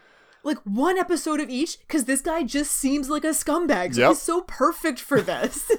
[0.41, 3.93] Like one episode of each, because this guy just seems like a scumbag.
[3.93, 4.09] So Yep.
[4.11, 5.69] he's so perfect for this.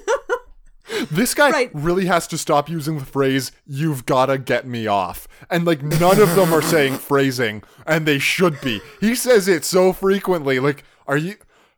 [1.11, 1.69] This guy Right.
[1.73, 5.27] really has to stop using the phrase, you've gotta get me off.
[5.49, 8.81] And like none of them are saying phrasing, and they should be.
[8.99, 10.59] He says it so frequently.
[10.59, 11.35] Like, are you.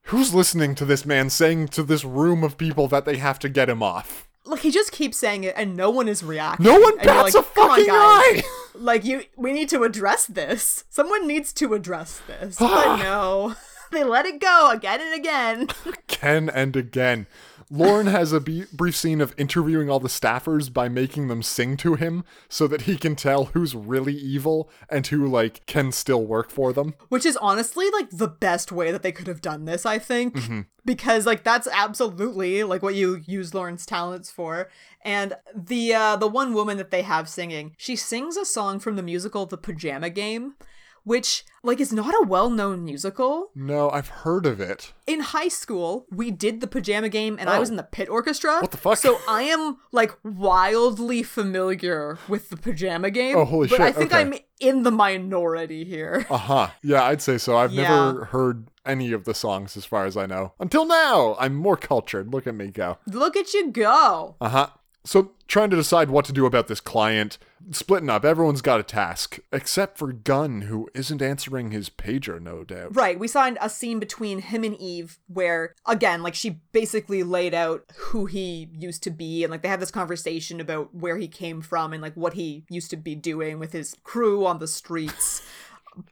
[0.08, 3.48] Who's listening to this man saying to this room of people that they have to
[3.48, 4.28] get him off?
[4.46, 6.66] Look, he just keeps saying it and no one is reacting.
[6.66, 8.44] No one bats like, a "Come on, fucking guys." eye!
[8.76, 10.84] Like you we need to address this.
[10.90, 12.56] Someone needs to address this.
[12.60, 13.56] but no.
[13.92, 15.68] They let it go again and again.
[15.86, 17.28] Again and again.
[17.74, 21.96] Lorne has a brief scene of interviewing all the staffers by making them sing to
[21.96, 26.52] him so that he can tell who's really evil and who, like, can still work
[26.52, 26.94] for them.
[27.10, 30.38] Which is honestly like the best way that they could have done this, I think.
[30.86, 34.70] Because like that's absolutely like what you use Lorne's talents for.
[35.04, 38.98] And the uh the one woman that they have singing, she sings a song from
[38.98, 40.56] the musical The Pajama Game,
[41.04, 43.50] which like is not a well-known musical.
[43.56, 44.92] No, I've heard of it.
[45.08, 47.74] In high school, we did the pajama game and I was Oh.
[47.74, 48.60] in the pit orchestra.
[48.60, 48.98] What the fuck?
[48.98, 53.36] So I am like wildly familiar with the pajama game.
[53.38, 54.22] Oh, holy but shit, I think okay.
[54.22, 56.26] I'm in the minority here.
[56.34, 56.68] Uh huh.
[56.82, 57.56] Yeah, I'd say so.
[57.58, 57.84] I've Yeah.
[57.84, 60.54] never heard any of the songs as far as I know.
[60.60, 62.34] Until now, I'm more cultured.
[62.34, 62.98] Look at me go.
[63.08, 64.36] Look at you go.
[64.42, 64.68] Uh huh.
[65.06, 67.38] So, trying to decide what to do about this client,
[67.72, 68.24] splitting up.
[68.24, 72.96] Everyone's got a task, except for Gunn, who isn't answering his pager, no doubt.
[72.96, 77.54] Right, we saw a scene between him and Eve where, again, like she basically laid
[77.54, 81.28] out who he used to be, and like they have this conversation about where he
[81.28, 84.68] came from and like what he used to be doing with his crew on the
[84.68, 85.42] streets.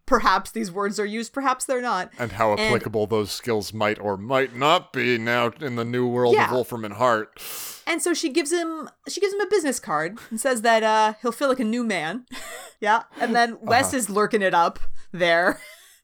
[0.06, 2.12] Perhaps these words are used, perhaps they're not.
[2.20, 6.36] And how applicable those skills might or might not be now in the new world
[6.36, 6.46] Yeah.
[6.46, 7.40] of Wolfram and Hart.
[7.88, 11.14] And so she gives him she gives him a business card and says that uh
[11.22, 12.26] he'll feel like a new man.
[12.80, 13.04] yeah.
[13.20, 14.80] And then Wes is lurking it up
[15.12, 15.60] there.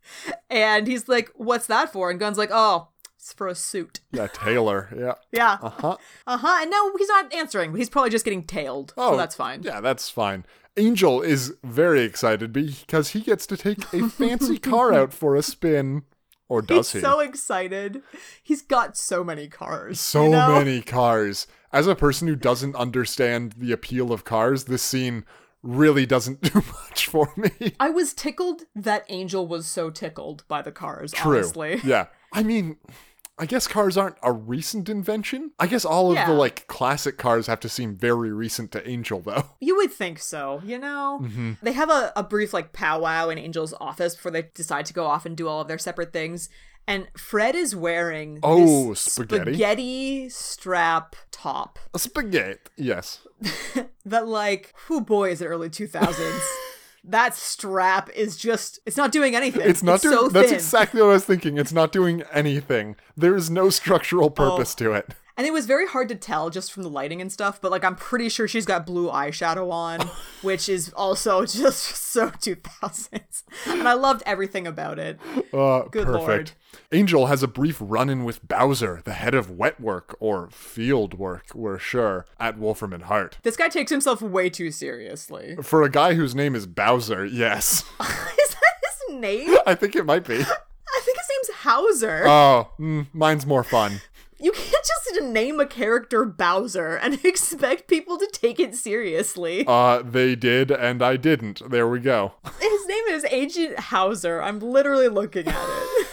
[0.49, 2.09] and he's like, What's that for?
[2.09, 3.99] And Gunn's like, Oh, it's for a suit.
[4.11, 4.89] Yeah, Taylor.
[4.97, 5.13] Yeah.
[5.31, 5.57] Yeah.
[5.61, 5.97] Uh-huh.
[6.25, 6.57] Uh-huh.
[6.61, 7.75] And no, he's not answering.
[7.75, 8.93] He's probably just getting tailed.
[8.97, 9.61] Oh, so that's fine.
[9.63, 10.45] Yeah, that's fine.
[10.77, 15.41] Angel is very excited because he gets to take a fancy car out for a
[15.41, 16.03] spin.
[16.49, 17.05] Or does He's he?
[17.05, 18.01] so excited.
[18.41, 19.99] He's got so many cars.
[19.99, 20.55] so you know?
[20.55, 21.45] many cars.
[21.73, 25.25] As a person who doesn't understand the appeal of cars, this scene
[25.61, 27.73] really doesn't do much for me.
[27.79, 31.37] I was tickled that Angel was so tickled by the cars, True.
[31.39, 31.81] honestly.
[31.83, 32.07] Yeah.
[32.31, 32.77] I mean,
[33.39, 35.51] I guess cars aren't a recent invention.
[35.59, 36.27] I guess all of Yeah.
[36.27, 39.43] the like classic cars have to seem very recent to Angel though.
[39.59, 41.19] You would think so, you know?
[41.21, 41.53] Mm-hmm.
[41.61, 45.05] They have a, a brief like powwow in Angel's office before they decide to go
[45.05, 46.49] off and do all of their separate things.
[46.87, 49.51] And Fred is wearing Oh, this spaghetti.
[49.53, 52.59] spaghetti strap top A spaghetti.
[52.77, 53.19] Yes.
[54.05, 56.41] that like, who boy is it early 2000s?
[57.07, 59.61] that strap is just it's not doing anything.
[59.63, 60.55] It's not doing so that's thin.
[60.55, 61.57] exactly what I was thinking.
[61.57, 62.95] It's not doing anything.
[63.15, 64.29] There is no structural oh.
[64.29, 64.83] purpose Oh.
[64.85, 65.13] to it.
[65.37, 67.83] And it was very hard to tell just from the lighting and stuff, but like
[67.83, 70.01] I'm pretty sure she's got blue eyeshadow on,
[70.41, 73.43] which is also just so 2000s.
[73.67, 75.19] And I loved everything about it.
[75.53, 76.27] Uh, Good perfect.
[76.27, 76.51] lord.
[76.91, 81.13] Angel has a brief run in with Bowser, the head of wet work or field
[81.13, 83.37] work, we're sure, at Wolfram and Hart.
[83.43, 85.55] This guy takes himself way too seriously.
[85.61, 87.83] For a guy whose name is Bowser, yes.
[88.01, 88.73] is that
[89.09, 89.55] his name?
[89.67, 90.35] I think it might be.
[90.39, 92.23] I think his name's Hauser.
[92.25, 94.01] Oh, mm, mine's more fun.
[95.17, 99.65] You name a character Bowser and expect people to take it seriously.
[99.67, 101.69] Uh, they did, and I didn't.
[101.69, 102.33] There we go.
[102.61, 104.41] His name is Agent Hauser.
[104.41, 106.07] I'm literally looking at it.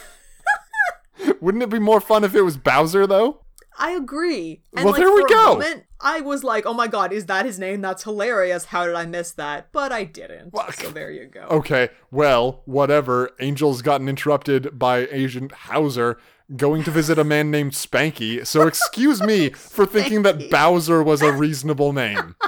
[1.40, 3.40] Wouldn't it be more fun if it was Bowser, though?
[3.76, 4.62] I agree.
[4.76, 5.54] And Well, like, there we go.
[5.54, 7.80] moment, I was like, "Oh my god, is that his name?
[7.80, 8.66] That's hilarious.
[8.66, 10.52] How did I miss that?" But I didn't.
[10.74, 11.40] so there you go.
[11.50, 13.30] Okay, well, whatever.
[13.40, 16.18] Angel's gotten interrupted by Agent Hauser
[16.56, 21.22] going to visit a man named Spanky, so excuse me for thinking that Bowser was
[21.22, 22.34] a reasonable name.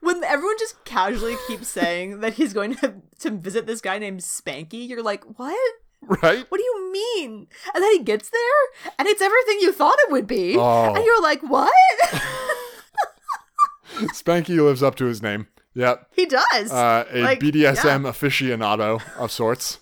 [0.00, 4.20] When everyone just casually keeps saying that he's going to to visit this guy named
[4.20, 5.58] Spanky, you're like, "What?
[6.00, 6.44] Right?
[6.48, 10.12] What do you mean?" And then he gets there, and it's everything you thought it
[10.12, 10.94] would be, Oh.
[10.94, 11.72] and you're like, "What?"
[14.12, 15.48] Spanky lives up to his name.
[15.74, 16.08] Yep.
[16.14, 16.70] he does.
[16.70, 18.10] Uh, a Like, BDSM yeah.
[18.10, 19.80] aficionado of sorts.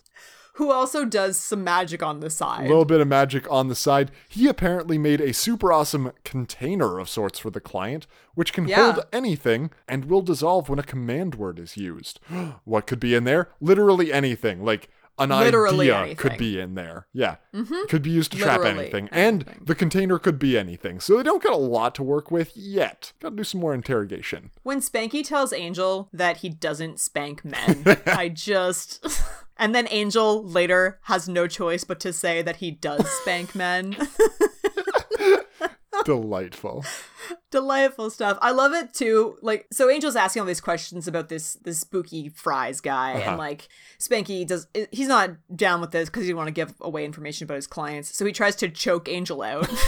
[0.54, 2.66] Who also does some magic on the side.
[2.66, 4.12] A little bit of magic on the side.
[4.28, 8.92] He apparently made a super awesome container of sorts for the client, which can Yeah.
[8.92, 12.20] hold anything and will dissolve when a command word is used.
[12.64, 13.48] what could be in there?
[13.60, 14.64] Literally anything.
[14.64, 14.88] Like
[15.18, 16.16] an Literally idea anything.
[16.16, 17.06] could be in there.
[17.12, 17.36] Yeah.
[17.54, 17.86] Mm-hmm.
[17.88, 19.08] Could be used to trap anything.
[19.12, 19.12] anything.
[19.12, 21.00] And the container could be anything.
[21.00, 23.12] So they don't got a lot to work with yet.
[23.20, 24.50] Gotta do some more interrogation.
[24.64, 29.06] When Spanky tells Angel that he doesn't spank men, I just.
[29.56, 33.96] And then Angel later has no choice but to say that he does spank men.
[36.04, 36.84] Delightful.
[37.54, 38.36] Delightful stuff.
[38.42, 39.38] I love it too.
[39.40, 43.68] Like, so Angel's asking all these questions about this this spooky Fries guy, and like
[44.00, 44.66] Spanky does.
[44.90, 48.12] He's not down with this because he want to give away information about his clients.
[48.12, 49.72] So he tries to choke Angel out.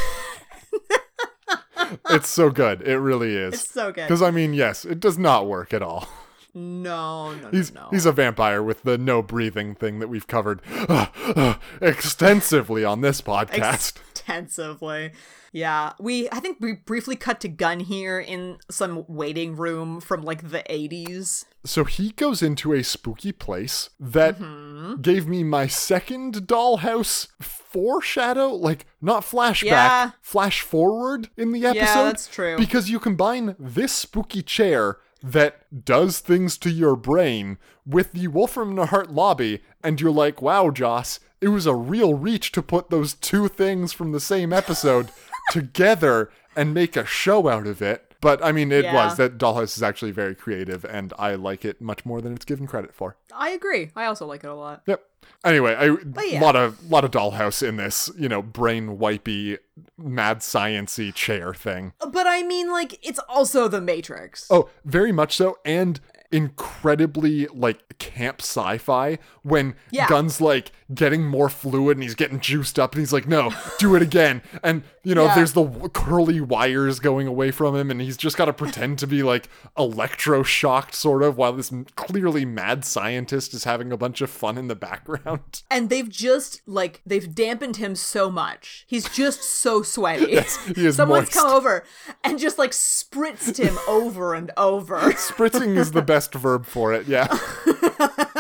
[2.11, 2.83] it's so good.
[2.83, 3.55] It really is.
[3.55, 4.07] it's so good.
[4.07, 6.09] Because I mean, yes, it does not work at all.
[6.55, 7.89] No, no, no, He's no.
[7.91, 13.01] he's a vampire with the no breathing thing that we've covered uh, uh, extensively on
[13.03, 13.99] this podcast.
[14.13, 15.13] extensively.
[15.57, 20.21] Yeah, we I think we briefly cut to Gunn here in some waiting room from
[20.23, 21.47] like the 80s.
[21.65, 25.01] so he goes into a spooky place that Mm-hmm.
[25.01, 30.11] gave me my second dollhouse foreshadow, like not flashback, Yeah.
[30.21, 31.85] flash forward in the episode.
[31.85, 32.57] Yeah, that's true.
[32.59, 34.99] Because you combine this spooky chair.
[35.23, 40.41] that does things to your brain with the Wolfram and Hart lobby, and you're like,
[40.43, 44.53] wow, Joss, it was a real reach to put those two things from the same
[44.53, 45.09] episode
[45.51, 48.03] together and make a show out of it.
[48.21, 48.95] But I mean, it Yeah.
[48.95, 52.47] was that Dollhouse is actually very creative, and I like it much more than it's
[52.47, 53.17] given credit for.
[53.33, 53.91] I agree.
[53.95, 54.83] I also like it a lot.
[54.87, 55.03] Yep.
[55.45, 56.41] Anyway, a yeah.
[56.41, 59.59] lot of lot of Dollhouse in this, you know, brain wipey,
[59.99, 61.93] mad sciency chair thing.
[62.11, 64.47] But I mean, like, it's also The Matrix.
[64.51, 66.01] Oh, very much so, and
[66.33, 70.09] incredibly like camp sci-fi when Yeah.
[70.09, 73.95] Gunn's like getting more fluid and he's getting juiced up and he's like, no, do
[73.95, 74.43] it again.
[74.63, 75.37] And you know, Yeah.
[75.37, 79.07] there's the curly wires going away from him, and he's just got to pretend to
[79.07, 84.29] be like electroshocked, sort of, while this clearly mad scientist is having a bunch of
[84.31, 85.63] fun in the background.
[85.71, 88.85] And they've just, like, they've dampened him so much.
[88.89, 90.27] He's just so sweaty.
[90.75, 91.33] he is Someone's moist.
[91.33, 91.85] come over
[92.25, 94.99] and just, like, spritzed him over and over.
[95.13, 97.27] Spritzing is the best verb for it, yeah.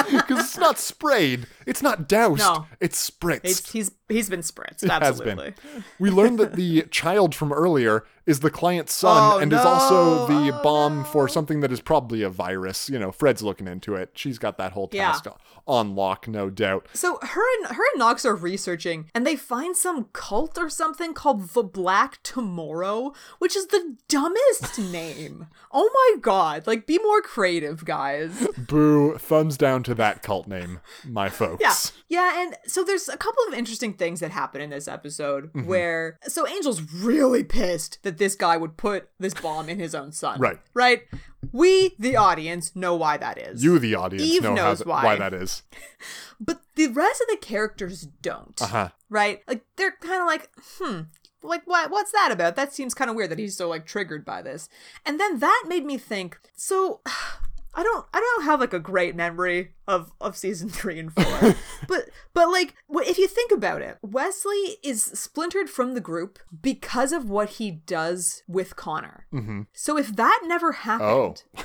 [0.06, 2.66] Because it's not sprayed, it's not doused, No.
[2.80, 3.40] it's spritzed.
[3.44, 5.54] It's, he's he's been spritzed, absolutely.
[5.72, 5.84] been.
[5.98, 10.26] We learned that the child from earlier is the client's son Oh, and is also
[10.28, 10.44] no.
[10.46, 12.88] the bomb for something that is probably a virus.
[12.90, 14.10] You know, Fred's looking into it.
[14.14, 15.12] She's got that whole Yeah.
[15.12, 15.26] task
[15.66, 16.86] on lock, no doubt.
[16.92, 21.14] So her and her and Knox are researching, and they find some cult or something
[21.14, 25.46] called the Black Tomorrow, which is the dumbest name.
[25.72, 26.66] Oh my god!
[26.66, 28.46] Like, be more creative, guys.
[28.56, 31.60] Boo, thumbs down to that cult name, my folks.
[31.62, 31.74] Yeah.
[32.08, 35.66] Yeah, and so there's a couple of interesting things that happen in this episode Mm-hmm.
[35.66, 40.12] where so Angel's really pissed that this guy would put this bomb in his own
[40.12, 40.40] son.
[40.40, 40.58] Right.
[40.74, 41.02] Right?
[41.52, 43.62] We, the audience, know why that is.
[43.62, 45.04] You, the audience, Eve know knows th- why.
[45.04, 45.62] why that is.
[46.38, 48.60] But the rest of the characters don't.
[48.60, 48.90] Uh-huh.
[49.08, 49.40] Right?
[49.48, 51.00] Like they're kind of like, hmm,
[51.42, 52.56] like what what's that about?
[52.56, 54.68] That seems kind of weird that he's so like triggered by this.
[55.06, 57.00] And then that made me think, so
[57.76, 61.54] I don't I don't have like a great memory of of season 3 and 4.
[61.88, 67.12] but but like if you think about it, Wesley is splintered from the group because
[67.12, 69.26] of what he does with Connor.
[69.32, 69.62] Mm-hmm.
[69.74, 71.62] So if that never happened, Oh.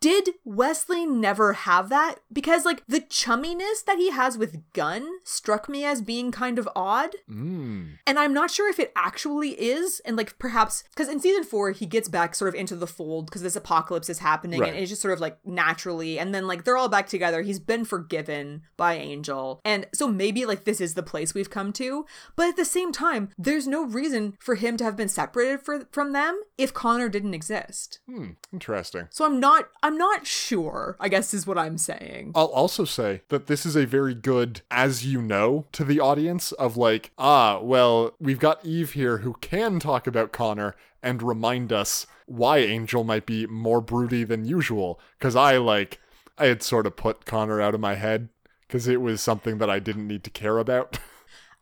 [0.00, 2.16] Did Wesley never have that?
[2.32, 6.68] Because like the chumminess that he has with Gunn struck me as being kind of
[6.74, 7.10] odd.
[7.30, 7.98] Mm.
[8.06, 10.00] And I'm not sure if it actually is.
[10.06, 13.26] And like perhaps because in season four, he gets back sort of into the fold
[13.26, 14.70] because this apocalypse is happening Right.
[14.72, 16.18] and it's just sort of like naturally.
[16.18, 17.42] And then like they're all back together.
[17.42, 19.60] He's been forgiven by Angel.
[19.64, 22.06] And so maybe like this is the place we've come to.
[22.36, 25.86] But at the same time, there's no reason for him to have been separated for,
[25.92, 28.00] from them if Connor didn't exist.
[28.06, 28.30] Hmm.
[28.52, 29.08] Interesting.
[29.10, 32.32] So I'm not I'm not sure, I guess is what I'm saying.
[32.34, 36.52] I'll also say that this is a very good as you know to the audience
[36.52, 41.72] of like, ah, well, we've got Eve here who can talk about Connor and remind
[41.72, 45.00] us why Angel might be more broody than usual.
[45.18, 45.98] Because I like,
[46.38, 48.28] I had sort of put Connor out of my head
[48.66, 50.98] because it was something that I didn't need to care about.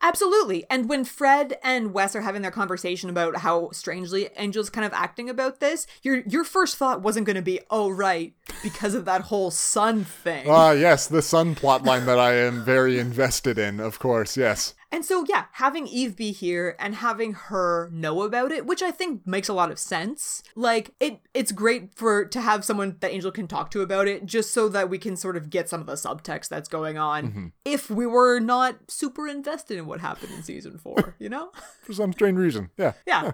[0.01, 0.65] Absolutely.
[0.71, 4.93] And when Fred and Wes are having their conversation about how strangely Angel's kind of
[4.93, 8.33] acting about this, your your first thought wasn't going to be, "Oh right,
[8.63, 12.99] because of that whole son thing." Ah, yes, the son plotline that I am very
[12.99, 14.75] invested in, of course, yes.
[14.91, 18.91] And so, yeah, having Eve be here and having her know about it, which I
[18.91, 20.43] think makes a lot of sense.
[20.55, 24.25] Like it, it's great for to have someone that Angel can talk to about it,
[24.25, 27.29] just so that we can sort of get some of the subtext that's going on.
[27.29, 27.47] Mm-hmm.
[27.65, 31.51] If we were not super invested in what happened in season four, you know?
[31.83, 32.93] For some strange reason, yeah.
[33.07, 33.33] Yeah.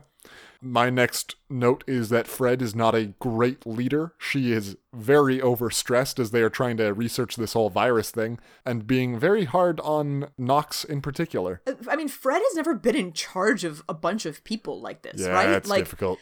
[0.61, 4.15] My next note is that Fred is not a great leader.
[4.19, 8.87] She is very overstressed as they are trying to research this whole virus thing and
[8.87, 11.61] being very hard on Knox in particular.
[11.89, 15.21] I mean, Fred has never been in charge of a bunch of people like this,
[15.21, 15.49] Yeah, right?
[15.51, 16.19] it's like difficult.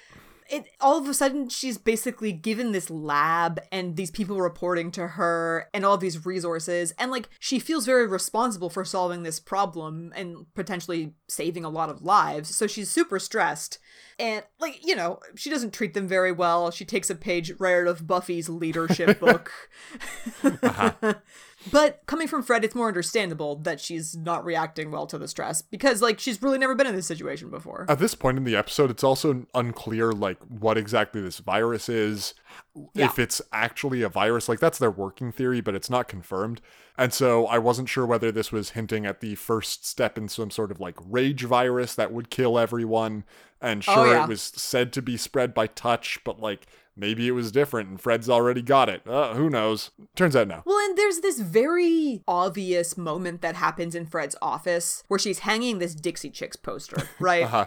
[0.52, 5.08] It all of a sudden she's basically given this lab and these people reporting to
[5.08, 6.92] her and all these resources.
[6.98, 11.88] And like she feels very responsible for solving this problem and potentially saving a lot
[11.88, 12.54] of lives.
[12.54, 13.78] So she's super stressed.
[14.18, 16.70] And like you know she doesn't treat them very well.
[16.70, 19.50] She takes a page right out of buffy's leadership book
[20.44, 21.14] uh-huh.
[21.70, 25.62] but coming from fred it's more understandable that she's not reacting well to the stress
[25.62, 28.56] because like she's really never been in this situation before At this point in the
[28.56, 32.34] episode, it's also unclear like what exactly this virus is,
[32.94, 33.06] Yeah.
[33.06, 34.48] if it's actually a virus.
[34.48, 36.60] Like that's their working theory, but it's not confirmed.
[36.98, 40.50] And so I wasn't sure whether this was hinting at the first step in some
[40.50, 43.24] sort of like rage virus that would kill everyone.
[43.60, 44.24] And Oh, sure, yeah.
[44.24, 46.66] it was said to be spread by touch, but like
[46.96, 49.06] maybe it was different and Fred's already got it.
[49.06, 49.90] Uh, who knows?
[50.16, 50.62] Turns out no.
[50.64, 55.78] Well, and there's this very obvious moment that happens in Fred's office where she's hanging
[55.78, 57.44] this Dixie Chicks poster, right?
[57.44, 57.66] Uh-huh.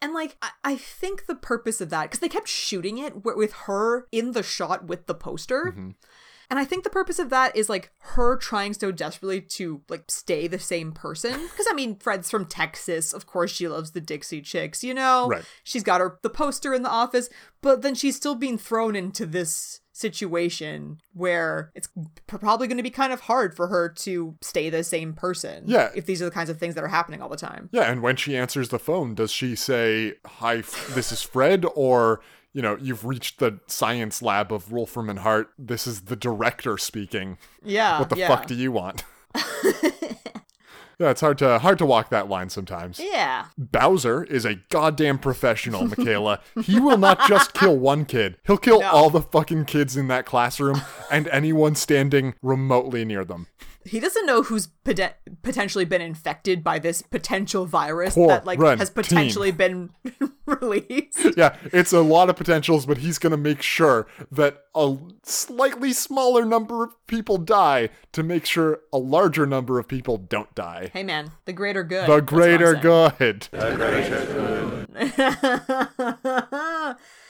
[0.00, 3.36] And like, I, I think the purpose of that, because they kept shooting it wi-
[3.36, 5.94] with her in the shot with the poster.
[6.52, 10.04] And I think the purpose of that is like her trying so desperately to like
[10.08, 11.32] stay the same person.
[11.32, 13.14] Because I mean, Fred's from Texas.
[13.14, 15.28] Of course, she loves the Dixie Chicks, you know?
[15.28, 15.44] Right.
[15.64, 17.30] She's got her the poster in the office,
[17.62, 21.88] but then she's still being thrown into this situation where it's
[22.26, 25.64] probably going to be kind of hard for her to stay the same person.
[25.66, 25.88] Yeah.
[25.94, 27.70] If these are the kinds of things that are happening all the time.
[27.72, 31.64] Yeah, and when she answers the phone, does she say, "Hi, F- this is Fred,"
[31.74, 32.20] or
[32.52, 35.50] you know, you've reached the science lab of Wolfram and Hart.
[35.58, 37.38] This is the director speaking.
[37.64, 37.98] Yeah.
[37.98, 38.28] What the yeah.
[38.28, 39.04] fuck do you want?
[39.34, 43.00] yeah, it's hard to hard to walk that line sometimes.
[43.00, 43.46] Yeah.
[43.58, 46.40] Bowser is a goddamn professional, Michaela.
[46.62, 48.36] he will not just kill one kid.
[48.46, 48.90] He'll kill No.
[48.90, 53.46] all the fucking kids in that classroom and anyone standing remotely near them.
[53.84, 58.58] He doesn't know who's poten- potentially been infected by this potential virus Poor that like
[58.58, 58.94] run has team.
[58.94, 59.90] potentially been
[60.46, 61.36] released.
[61.36, 65.92] Yeah, it's a lot of potentials, but he's going to make sure that a slightly
[65.92, 70.90] smaller number of people die to make sure a larger number of people don't die.
[70.92, 72.06] Hey man, the greater good.
[72.08, 73.48] The That's what I'm greater good.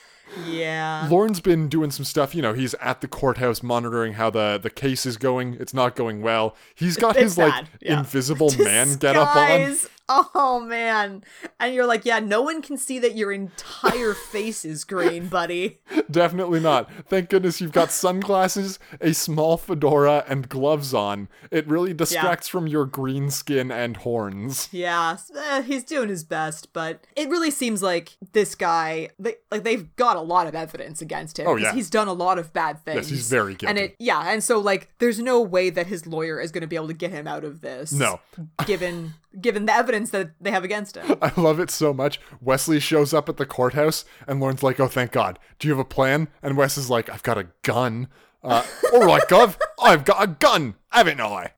[0.47, 1.07] yeah.
[1.09, 2.33] Lorne's been doing some stuff.
[2.35, 5.55] You know, he's at the courthouse monitoring how the, the case is going.
[5.59, 6.55] It's not going well.
[6.75, 7.99] He's got It's his like yeah.
[7.99, 9.77] invisible man get up on.
[10.09, 11.23] Oh man.
[11.59, 15.79] And you're like, yeah, no one can see that your entire face is green, buddy.
[16.11, 16.89] Definitely not.
[17.07, 21.29] Thank goodness you've got sunglasses, a small fedora, and gloves on.
[21.51, 24.67] It really distracts from your green skin and horns.
[24.71, 29.63] Yeah, eh, he's doing his best, but it really seems like this guy, they, like
[29.63, 31.47] they've got a lot of evidence against him.
[31.47, 31.73] Oh, yeah.
[31.73, 32.97] he's done a lot of bad things.
[32.97, 36.41] Yes, he's very And it, yeah, and so like, there's no way that his lawyer
[36.41, 37.93] is going to be able to get him out of this.
[37.93, 38.19] No.
[38.65, 41.17] given given the evidence that they have against him.
[41.21, 42.19] I love it so much.
[42.41, 45.39] Wesley shows up at the courthouse, and Lorne's like, "Oh, thank God.
[45.59, 48.07] Do you have a plan?" And Wes is like, "I've got a gun."
[48.43, 48.63] Uh,
[48.93, 49.57] all right, Gov.
[49.81, 51.51] I've got a gun, haven't I?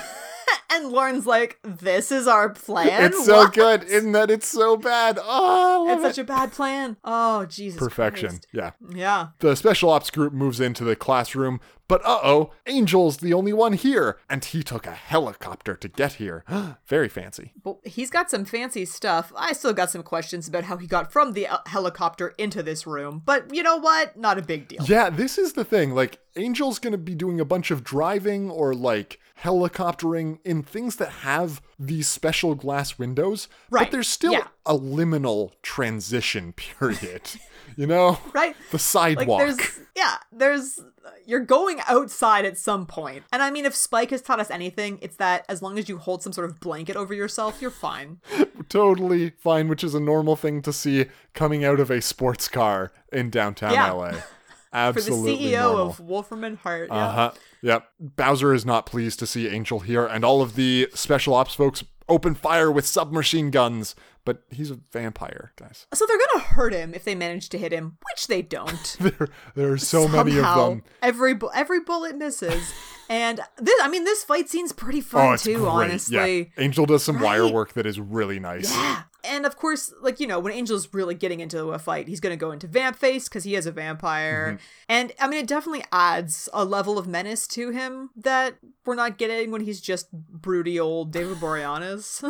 [0.74, 3.54] And Lorne's like, "This is our plan." It's so What?
[3.54, 4.32] good, isn't that?
[4.32, 5.20] It's so bad.
[5.22, 6.08] Oh, It's it.
[6.16, 6.95] such a bad plan.
[7.04, 7.78] Oh Jesus.
[7.78, 8.30] perfection.
[8.30, 8.47] Christ.
[8.54, 8.72] Yeah.
[8.95, 9.28] Yeah.
[9.39, 11.60] The special ops group moves into the classroom,
[11.91, 16.13] but uh oh, Angel's the only one here, and he took a helicopter to get
[16.13, 16.45] here.
[16.87, 17.51] Very fancy.
[17.61, 19.33] But he's got some fancy stuff.
[19.35, 22.87] I still got some questions about how he got from the uh, helicopter into this
[22.87, 23.21] room.
[23.25, 24.15] But you know what?
[24.15, 24.85] Not a big deal.
[24.85, 25.93] Yeah, this is the thing.
[25.93, 31.09] Like, Angel's gonna be doing a bunch of driving or like helicoptering in things that
[31.09, 33.83] have these special glass windows, right.
[33.83, 34.47] but there's still yeah.
[34.65, 37.31] a liminal transition period.
[37.75, 38.17] you know?
[38.33, 38.55] Right?
[38.69, 39.39] The Like sidewalk.
[39.39, 40.79] there's yeah, there's
[41.26, 43.24] you're going outside at some point.
[43.32, 45.97] And I mean if Spike has taught us anything, it's that as long as you
[45.97, 48.20] hold some sort of blanket over yourself, you're fine.
[48.70, 52.91] totally fine, which is a normal thing to see coming out of a sports car
[53.12, 53.91] in downtown Yeah.
[53.91, 54.14] LA.
[54.74, 55.34] Absolutely.
[55.34, 55.88] For the CEO normal.
[55.89, 56.88] of Wolfram and Hart.
[56.89, 56.95] Yeah.
[57.08, 57.32] Uh huh.
[57.62, 57.88] Yep.
[57.99, 61.84] Bowser is not pleased to see Angel here, and all of the special ops folks
[62.12, 63.95] open fire with submachine guns.
[64.24, 65.88] But he's a vampire, guys.
[65.95, 68.97] So they're gonna hurt him if they manage to hit him, which they don't.
[68.99, 70.84] There, there are so many of them.
[71.01, 72.72] Every bu- every bullet misses,
[73.09, 75.57] and this I mean this fight scene's pretty fun Oh, too.
[75.57, 75.68] great.
[75.68, 76.64] Honestly, Yeah.
[76.64, 78.72] Angel does some wire work that is really nice.
[78.72, 79.01] Yeah.
[79.24, 82.34] And of course, like, you know, when Angel's really getting into a fight, he's going
[82.34, 84.53] to go into Vamp Face because he is a vampire.
[84.53, 84.63] Mm-hmm.
[84.89, 88.55] And I mean, it definitely adds a level of menace to him that
[88.86, 92.24] we're not getting when he's just broody old David Boreanaz.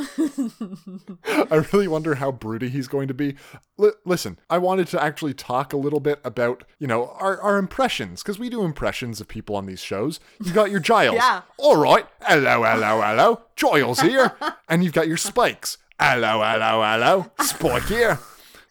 [1.52, 3.36] I really wonder how broody he's going to be.
[3.80, 7.58] L- listen, I wanted to actually talk a little bit about, you know, our, our
[7.58, 10.20] impressions, because we do impressions of people on these shows.
[10.44, 11.16] You got your Giles.
[11.16, 11.42] Yeah.
[11.58, 12.06] All right.
[12.22, 13.42] Hello, hello, hello.
[13.56, 14.34] Giles here.
[14.70, 15.78] and you've got your Spikes.
[16.04, 17.32] Hello, hello, hello.
[17.46, 18.18] Spike here.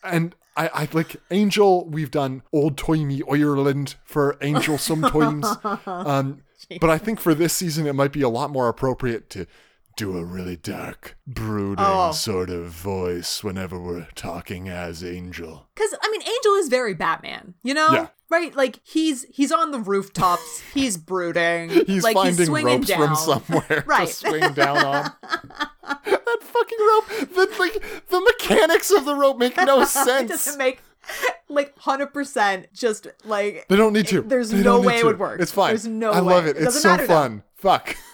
[0.03, 5.47] And I, I like Angel, we've done old timey Ireland for Angel sometimes.
[5.87, 6.43] um,
[6.81, 9.47] but I think for this season, it might be a lot more appropriate to
[9.97, 12.11] do a really dark, brooding Oh.
[12.11, 15.69] sort of voice whenever we're talking as Angel.
[15.77, 17.93] Because, I mean, Angel is very Batman, you know?
[17.93, 18.09] Yeah.
[18.31, 18.55] Right?
[18.55, 21.69] Like, he's he's on the rooftops, he's brooding.
[21.69, 22.99] He's like, finding he's swinging ropes down.
[23.09, 24.07] from somewhere Right.
[24.09, 25.13] to swing down on.
[25.83, 30.31] that fucking rope, the, like, the mechanics of the rope make no it sense.
[30.31, 30.81] doesn't make,
[31.49, 33.67] like, 100% just, like...
[33.69, 34.23] They don't need to.
[34.23, 35.41] There's They no way it would work.
[35.41, 35.71] It's fine.
[35.71, 36.35] There's no I way.
[36.35, 36.57] love it.
[36.57, 37.15] It it's so matter now.
[37.15, 37.43] fun.
[37.57, 37.97] Fuck.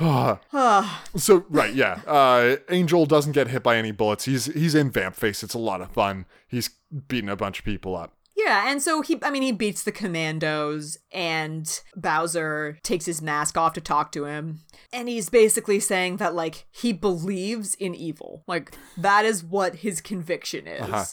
[1.16, 2.00] so right, yeah.
[2.06, 4.24] Uh, Angel doesn't get hit by any bullets.
[4.24, 5.42] He's he's in vamp face.
[5.42, 6.24] It's a lot of fun.
[6.48, 6.70] He's
[7.08, 8.14] beating a bunch of people up.
[8.36, 13.58] Yeah, and so he, I mean, he beats the commandos, and Bowser takes his mask
[13.58, 14.60] off to talk to him.
[14.92, 18.42] And he's basically saying that, like, he believes in evil.
[18.46, 20.88] Like, that is what his conviction is.
[20.88, 21.04] Huh.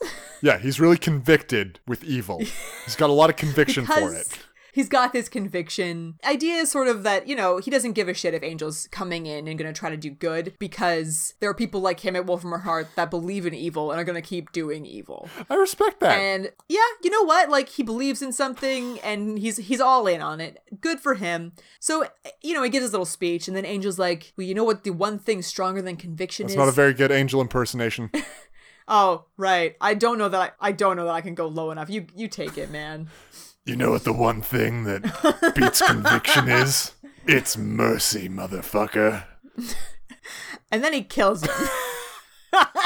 [0.42, 2.40] Yeah, he's really convicted with evil.
[2.86, 4.28] He's got a lot of conviction for it.
[4.78, 6.20] He's got this conviction.
[6.24, 9.26] Idea is sort of that, you know, he doesn't give a shit if Angel's coming
[9.26, 12.62] in and gonna try to do good because there are people like him at Wolfram
[12.62, 15.30] Heart that believe in evil and are gonna keep doing evil.
[15.50, 16.20] I respect that.
[16.20, 17.50] And yeah, you know what?
[17.50, 20.62] Like he believes in something and he's he's all in on it.
[20.80, 21.54] Good for him.
[21.80, 22.06] So
[22.44, 24.84] you know, he gives his little speech and then Angel's like, Well, you know what
[24.84, 26.58] the one thing stronger than conviction It's is?
[26.58, 28.12] not a very good angel impersonation.
[28.88, 29.76] oh, right.
[29.82, 31.90] I don't know that I, I don't know that I can go low enough.
[31.90, 33.10] You you take it, man.
[33.68, 36.94] You know what the one thing that beats conviction is?
[37.28, 39.26] It's mercy, motherfucker.
[40.70, 41.68] And then he kills him.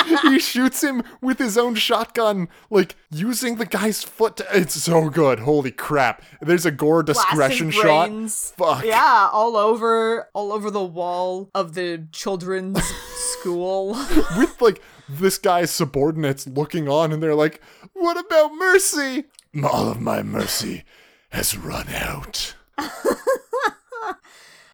[0.21, 4.37] he shoots him with his own shotgun, like using the guy's foot.
[4.37, 5.39] To, it's so good.
[5.39, 6.21] Holy crap!
[6.41, 8.11] There's a gore discretion shot.
[8.29, 8.85] Fuck.
[8.85, 13.93] Yeah, all over all over the wall of the children's school.
[14.37, 14.79] With like
[15.09, 17.61] this guy's subordinates looking on, and they're like,
[17.93, 19.25] "What about mercy?
[19.63, 20.83] All of my mercy
[21.29, 22.55] has run out."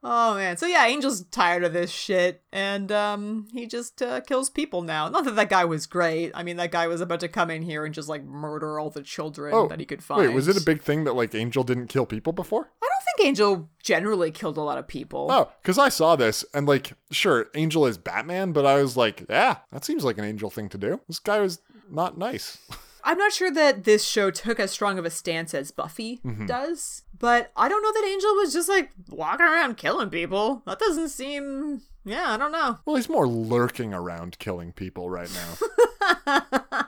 [0.10, 0.56] Oh man.
[0.56, 5.10] So yeah, Angel's tired of this shit and um he just uh, kills people now.
[5.10, 6.32] Not that that guy was great.
[6.34, 8.90] I mean that guy was about to come in here and just like murder all
[8.90, 10.22] the children that he could find.
[10.22, 12.70] Oh, wait, was it a big thing that like Angel didn't kill people before?
[12.82, 15.28] I don't think Angel generally killed a lot of people.
[15.30, 19.26] Oh, because I saw this and like, sure, Angel is Batman, but I was like,
[19.30, 21.02] yeah, that seems like an Angel thing to do.
[21.08, 21.60] This guy was
[21.90, 22.60] not nice.
[23.08, 26.46] I'm not sure that this show took as strong of a stance as Buffy Mm-hmm.
[26.46, 30.62] does, but I don't know that Angel was just like walking around killing people.
[30.66, 32.80] That doesn't seem yeah, I don't know.
[32.86, 36.84] well, he's more lurking around killing people right now.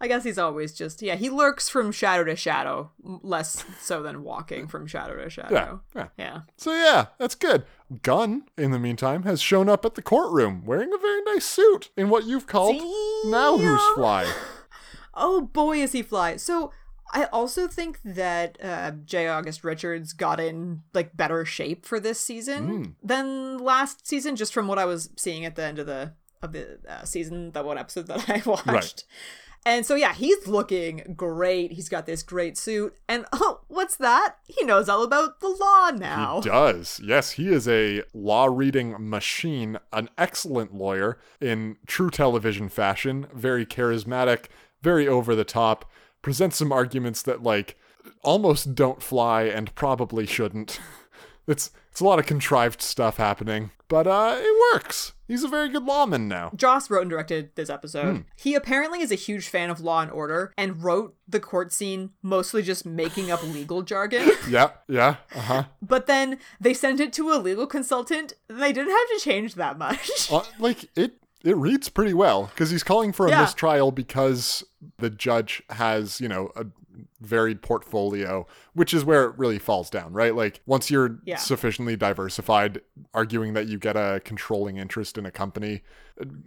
[0.00, 4.22] I guess he's always just yeah, he lurks from shadow to shadow, less so than
[4.22, 5.80] walking from shadow to shadow.
[5.94, 6.08] yeah.
[6.18, 6.40] Yeah.
[6.56, 7.64] So yeah, that's good.
[8.02, 11.90] Gunn, in the meantime, has shown up at the courtroom wearing a very nice suit
[11.96, 12.82] in what you've called
[13.26, 14.30] now who's fly.
[15.16, 16.36] Oh boy, is he fly!
[16.36, 16.72] So
[17.12, 19.28] I also think that uh, J.
[19.28, 22.82] August Richards got in like better shape for this season Hmm.
[23.02, 26.12] than last season, just from what I was seeing at the end of the
[26.42, 29.04] of the uh, season, that one episode that I watched.
[29.66, 31.72] And so yeah, he's looking great.
[31.72, 34.36] He's got this great suit, and oh, what's that?
[34.46, 36.42] He knows all about the law now.
[36.42, 37.00] He does.
[37.02, 43.64] Yes, he is a law reading machine, an excellent lawyer in true television fashion, very
[43.64, 44.46] charismatic,
[44.84, 45.90] very over the top,
[46.22, 47.76] presents some arguments that like
[48.22, 50.78] almost don't fly and probably shouldn't.
[51.46, 55.12] It's it's a lot of contrived stuff happening, but uh it works.
[55.28, 56.50] He's a very good lawman now.
[56.56, 58.16] Joss wrote and directed this episode.
[58.16, 58.22] Hmm.
[58.34, 62.12] He apparently is a huge fan of Law and Order and wrote the court scene
[62.22, 64.30] mostly just making up legal jargon.
[64.48, 65.64] Yeah, yeah, uh-huh.
[65.82, 68.32] But then they sent it to a legal consultant.
[68.48, 70.32] They didn't have to change that much.
[70.32, 73.42] Uh, like it it reads pretty well because he's calling for a Yeah.
[73.42, 74.64] mistrial because
[74.98, 76.64] the judge has you know a
[77.20, 81.36] varied portfolio which is where it really falls down right like once you're Yeah.
[81.36, 82.80] sufficiently diversified
[83.12, 85.82] arguing that you get a controlling interest in a company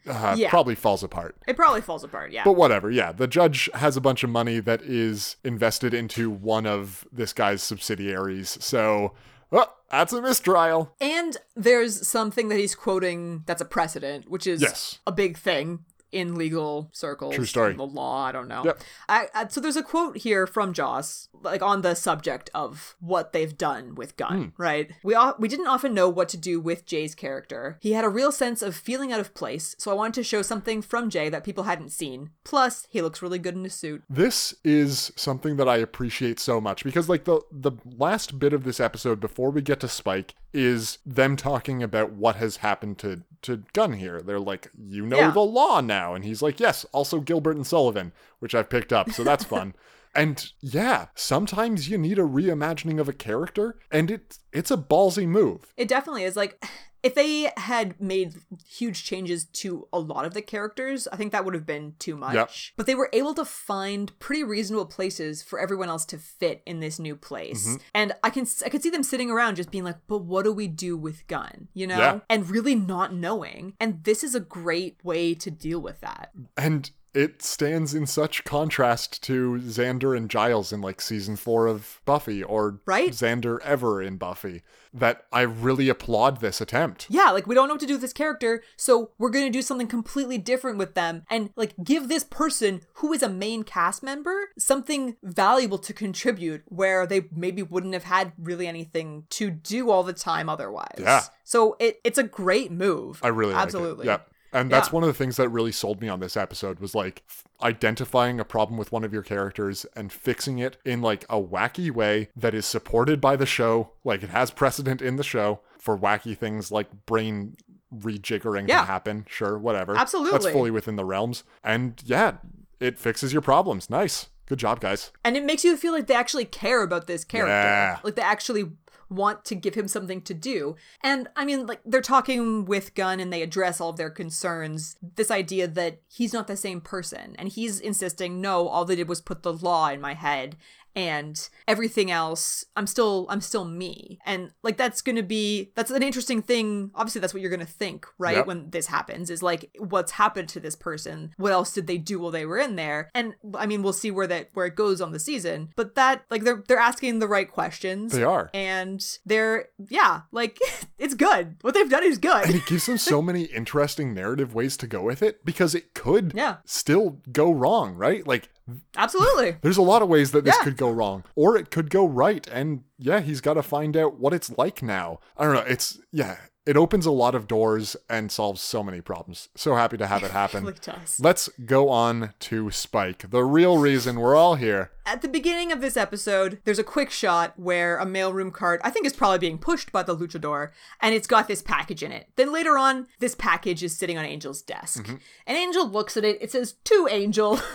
[0.07, 0.49] uh, Yeah.
[0.49, 2.43] probably falls apart It probably falls apart, yeah.
[2.45, 6.65] but whatever yeah the judge has a bunch of money that is invested into one
[6.65, 9.13] of this guy's subsidiaries so
[9.51, 14.61] oh, that's a mistrial and there's something that he's quoting that's a precedent, which is
[14.61, 14.99] Yes.
[15.07, 17.35] a big thing in legal circles.
[17.35, 17.71] True story.
[17.71, 18.63] in The law, I don't know.
[18.63, 18.81] Yep.
[19.09, 23.33] I, I, so there's a quote here from Joss, like on the subject of what
[23.33, 24.61] they've done with Gunn, Hmm.
[24.61, 24.91] right?
[25.03, 27.77] We all, we didn't often know what to do with Jay's character.
[27.81, 30.41] He had a real sense of feeling out of place, so I wanted to show
[30.41, 32.31] something from Jay that people hadn't seen.
[32.43, 34.03] Plus, he looks really good in his suit.
[34.09, 38.63] this is something that I appreciate so much because like the the last bit of
[38.63, 43.23] this episode before we get to Spike is them talking about what has happened to
[43.47, 44.21] to Gunn here.
[44.21, 45.31] They're like, "You know Yeah.
[45.31, 49.11] the law now." And he's like, "Yes, also Gilbert and Sullivan," which I've picked up.
[49.11, 49.73] So that's fun.
[50.15, 55.27] And yeah, sometimes you need a reimagining of a character and it it's a ballsy
[55.27, 55.71] move.
[55.77, 56.35] It definitely is.
[56.35, 56.63] Like,
[57.07, 58.35] if they had made
[58.67, 62.17] huge changes to a lot of the characters, I think that would have been too
[62.17, 62.33] much.
[62.33, 62.49] Yep.
[62.75, 66.81] But they were able to find pretty reasonable places for everyone else to fit in
[66.81, 67.65] this new place.
[67.65, 67.77] Mm-hmm.
[67.93, 70.51] And I can I could see them sitting around just being like, "But what do
[70.51, 71.97] we do with Gunn?" You know?
[71.97, 72.19] Yeah.
[72.29, 73.75] And really not knowing.
[73.79, 76.31] And this is a great way to deal with that.
[76.57, 81.99] And it stands in such contrast to Xander and Giles in like season four of
[82.05, 83.09] Buffy or Right?
[83.09, 84.61] Xander ever in Buffy
[84.99, 87.07] that I really applaud this attempt.
[87.09, 89.61] Yeah, like we don't know what to do with this character, so we're gonna do
[89.61, 94.03] something completely different with them and like give this person who is a main cast
[94.03, 99.89] member something valuable to contribute where they maybe wouldn't have had really anything to do
[99.89, 100.97] all the time otherwise.
[100.99, 101.23] Yeah.
[101.43, 103.19] So it it's a great move.
[103.23, 104.07] I really absolutely.
[104.07, 104.23] like it.
[104.27, 104.33] Yeah.
[104.53, 104.93] And that's Yeah.
[104.93, 108.39] one of the things that really sold me on this episode was like f- identifying
[108.39, 112.29] a problem with one of your characters and fixing it in like a wacky way
[112.35, 113.91] that is supported by the show.
[114.03, 117.55] Like it has precedent in the show for wacky things like brain
[117.95, 118.81] rejiggering Yeah.
[118.81, 119.25] to happen.
[119.29, 119.95] Sure, whatever.
[119.97, 120.31] Absolutely.
[120.31, 121.43] That's fully within the realms.
[121.63, 122.33] And yeah,
[122.79, 123.89] it fixes your problems.
[123.89, 124.27] Nice.
[124.45, 125.11] Good job, guys.
[125.25, 127.51] And it makes you feel like they actually care about this character.
[127.53, 127.97] Yeah.
[128.03, 128.71] Like they actually
[129.09, 130.75] want to give him something to do.
[131.01, 134.97] And I mean, like they're talking with Gunn and they address all of their concerns.
[135.15, 137.35] This idea that he's not the same person.
[137.37, 140.57] And he's insisting, no, all they did was put the law in my head
[140.97, 146.01] and everything else i'm still i'm still me and like that's gonna be that's an
[146.03, 148.47] interesting thing obviously that's what you're gonna think right Yep.
[148.47, 152.19] when this happens is like what's happened to this person what else did they do
[152.19, 154.99] while they were in there and i mean we'll see where that where it goes
[154.99, 158.49] on the season but that like they're they're asking the right questions They are.
[158.53, 160.59] and they're yeah like
[160.97, 162.45] it's good what they've done is good.
[162.45, 165.93] And it gives them so many interesting narrative ways to go with it because it
[165.93, 166.57] could Yeah.
[166.65, 168.25] still go wrong, right?
[168.25, 168.49] Like
[168.95, 170.63] absolutely There's a lot of ways that this Yeah.
[170.63, 172.47] could go wrong, or it could go right.
[172.47, 175.19] And yeah, he's got to find out what it's like now.
[175.37, 175.61] I don't know.
[175.61, 179.47] It's, yeah, it opens a lot of doors and solves so many problems.
[179.55, 180.65] So happy to have it happen.
[180.65, 181.17] really does.
[181.19, 184.91] Let's go on to Spike, the real reason we're all here.
[185.05, 188.89] At the beginning of this episode, there's a quick shot where a mailroom cart, I
[188.89, 192.27] think, is probably being pushed by the luchador, and it's got this package in it.
[192.35, 195.03] Then later on, this package is sitting on Angel's desk.
[195.03, 195.15] Mm-hmm.
[195.45, 197.61] And Angel looks at it, it says, To Angel.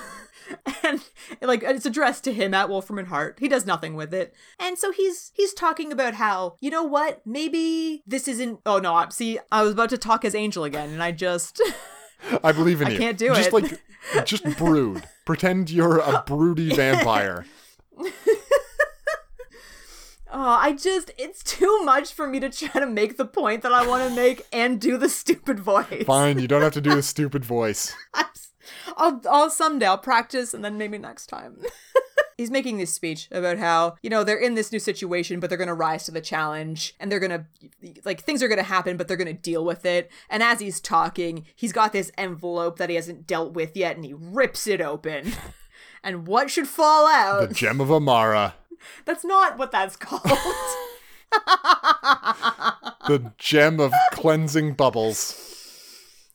[0.84, 1.01] and
[1.40, 3.38] like it's addressed to him at Wolfram and Hart.
[3.40, 4.34] He does nothing with it.
[4.59, 8.95] And so he's he's talking about how, you know what, maybe this isn't oh no,
[8.95, 11.61] I- see, I was about to talk as Angel again, and I just
[12.45, 12.99] I believe in I you.
[12.99, 13.53] can't do just it.
[13.53, 13.82] like,
[14.24, 15.03] just brood.
[15.24, 17.47] Pretend you're a broody vampire.
[20.34, 23.72] Oh, I just, it's too much for me to try to make the point that
[23.72, 26.05] I want to make and do the stupid voice.
[26.07, 27.95] Fine, you don't have to do the stupid voice.
[28.14, 28.24] I'm
[28.97, 31.59] I'll, I'll someday, I'll practice and then maybe next time.
[32.37, 35.59] He's making this speech about how, you know, they're in this new situation, but they're
[35.59, 37.45] going to rise to the challenge and they're going to,
[38.05, 40.11] like, things are going to happen, but they're going to deal with it.
[40.30, 44.05] And as he's talking, he's got this envelope that he hasn't dealt with yet and
[44.05, 45.33] he rips it open.
[46.03, 47.49] and what should fall out?
[47.49, 48.55] The gem of Amara.
[49.05, 50.22] That's not what that's called.
[53.07, 55.53] The gem of cleansing bubbles.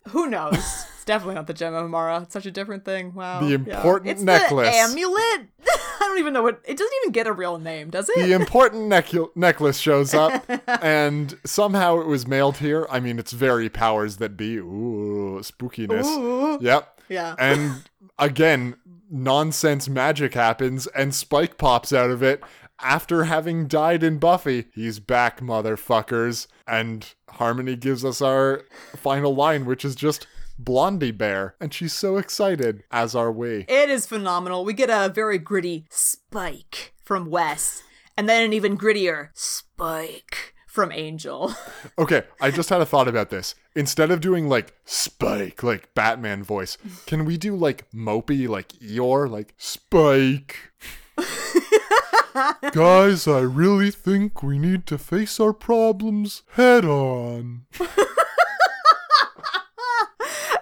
[0.10, 0.86] Who knows?
[1.08, 2.24] It's definitely not the gem of Amara.
[2.24, 3.14] It's such a different thing.
[3.14, 3.40] Wow.
[3.40, 3.56] The Yeah.
[3.78, 4.68] important it's necklace.
[4.70, 5.48] The amulet.
[5.70, 6.60] I don't even know what.
[6.66, 8.18] It doesn't even get a real name, does it?
[8.26, 12.86] the important neck- necklace shows up, and somehow it was mailed here.
[12.90, 14.58] I mean, it's very powers that be.
[14.58, 16.04] Ooh, spookiness.
[16.06, 16.58] Ooh.
[16.62, 17.02] Yep.
[17.08, 17.36] Yeah.
[17.40, 17.84] And
[18.20, 18.76] again,
[19.10, 22.44] nonsense magic happens, and Spike pops out of it
[22.82, 24.66] after having died in Buffy.
[24.74, 26.48] He's back, motherfuckers.
[26.68, 28.64] And Harmony gives us our
[28.96, 30.28] final line, which is just
[30.60, 31.56] Blondie Bear.
[31.60, 33.66] And she's so excited, as are we.
[33.68, 34.66] It is phenomenal.
[34.66, 37.84] We get a very gritty spike from Wes,
[38.18, 41.54] and then an even grittier spike from Angel.
[42.00, 43.56] Okay, I just had a thought about this.
[43.76, 46.78] Instead of doing like Spike, like Batman voice,
[47.08, 50.72] can we do like mopey, like Eeyore, like Spike?
[52.72, 57.66] Guys, I really think we need to face our problems head on.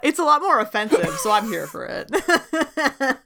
[0.06, 2.10] it's a lot more offensive, so I'm here for it.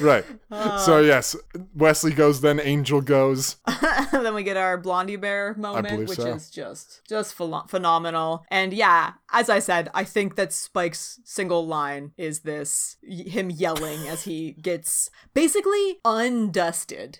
[0.00, 0.24] Right.
[0.50, 1.34] so, uh, yes,
[1.74, 3.56] Wesley goes, then Angel goes.
[4.12, 6.26] then we get our Blondie Bear moment, which so.
[6.26, 8.44] is just just ph- phenomenal.
[8.50, 14.08] And yeah, as I said, I think that Spike's single line is this him yelling
[14.08, 17.18] as he gets basically undusted.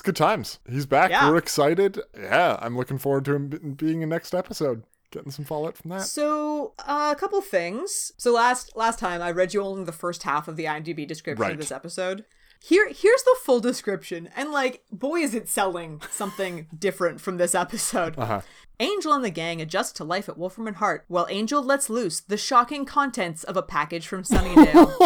[0.00, 0.60] It's good times.
[0.66, 1.10] He's back.
[1.10, 1.28] Yeah.
[1.28, 2.00] We're excited.
[2.18, 4.82] Yeah, I'm looking forward to him being in next episode.
[5.10, 6.04] Getting some fallout from that.
[6.04, 8.10] So, uh, a couple things.
[8.16, 11.42] So last last time I read you only the first half of the IMDb description
[11.42, 11.52] Right.
[11.52, 12.24] of this episode.
[12.62, 14.30] Here here's the full description.
[14.34, 18.18] And like, boy is it selling something different from this episode.
[18.18, 18.40] Uh-huh.
[18.78, 22.20] Angel and the gang adjust to life at Wolfram and Hart, while Angel lets loose
[22.20, 24.96] the shocking contents of a package from Sunnydale.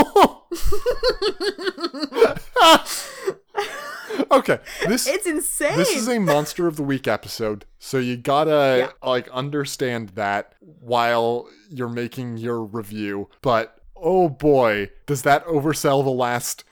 [4.31, 4.59] Okay.
[4.87, 5.77] This It's insane.
[5.77, 9.09] this is a monster of the week episode, so you gotta Yeah.
[9.09, 13.29] like understand that while you're making your review.
[13.43, 16.65] But oh boy, does that oversell the last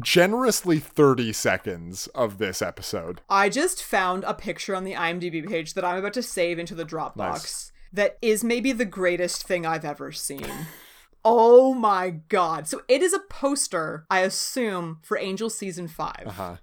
[0.00, 3.20] generously 30 seconds of this episode.
[3.28, 6.76] I just found a picture on the IMDb page that I'm about to save into
[6.76, 7.72] the Dropbox Nice.
[7.92, 10.46] that is maybe the greatest thing I've ever seen.
[11.24, 12.68] oh my god.
[12.68, 16.14] So it is a poster, I assume, for Angel season 5.
[16.36, 16.56] Huh.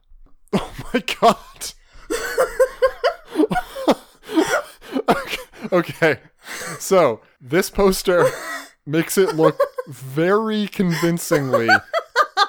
[0.54, 1.74] Oh my god.
[5.72, 6.20] okay.
[6.80, 8.30] So, this poster
[8.86, 11.68] makes it look very convincingly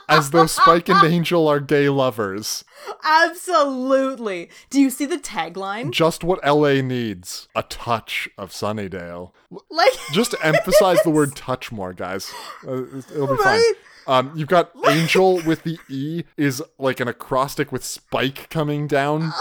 [0.09, 2.65] as though Spike and Angel are gay lovers.
[3.05, 4.51] Absolutely.
[4.71, 5.91] Do you see the tagline?
[5.91, 9.33] Just what LA needs a touch of Sunnydale.
[9.71, 12.33] Like Just emphasize the word touch more, guys.
[12.67, 13.63] Uh, it'll be fine.
[14.07, 19.33] Um, you've got Angel with the E is like an acrostic with Spike coming down,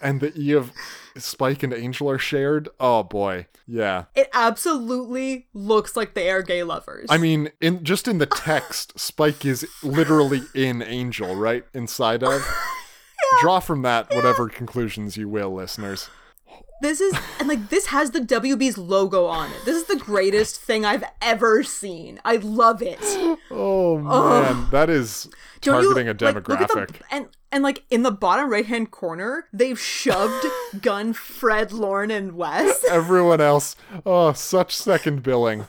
[0.00, 0.72] and the E of
[1.18, 2.68] Spike and Angel are shared.
[2.80, 4.04] Oh boy, yeah.
[4.14, 7.06] it absolutely looks like they are gay lovers.
[7.10, 12.42] I mean, in just in the text, Spike is literally in Angel, right inside of.
[13.40, 16.08] Draw from that whatever conclusions you will, listeners.
[16.80, 19.64] This is and like this has the WB's logo on it.
[19.64, 22.20] This is the greatest thing I've ever seen.
[22.24, 22.98] I love it.
[23.50, 25.28] Oh man, that is
[25.62, 27.00] Don't you, targeting a like, the- demographic.
[27.10, 30.46] and and like in the bottom right hand corner, they've shoved
[30.82, 32.84] Gunn, Fred, Lorne, and Wes.
[32.90, 35.66] Everyone else, oh, such second billing.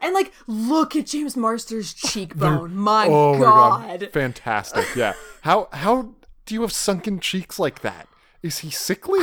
[0.00, 2.74] And like, look at James Marsters' cheekbone.
[2.76, 3.82] My Oh god.
[3.82, 4.86] my god, fantastic!
[4.94, 6.14] Yeah, how how
[6.46, 8.06] do you have sunken cheeks like that?
[8.42, 9.20] Is he sickly?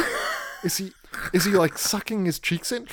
[0.63, 0.91] Is he
[1.33, 2.87] is he like sucking his cheeks in?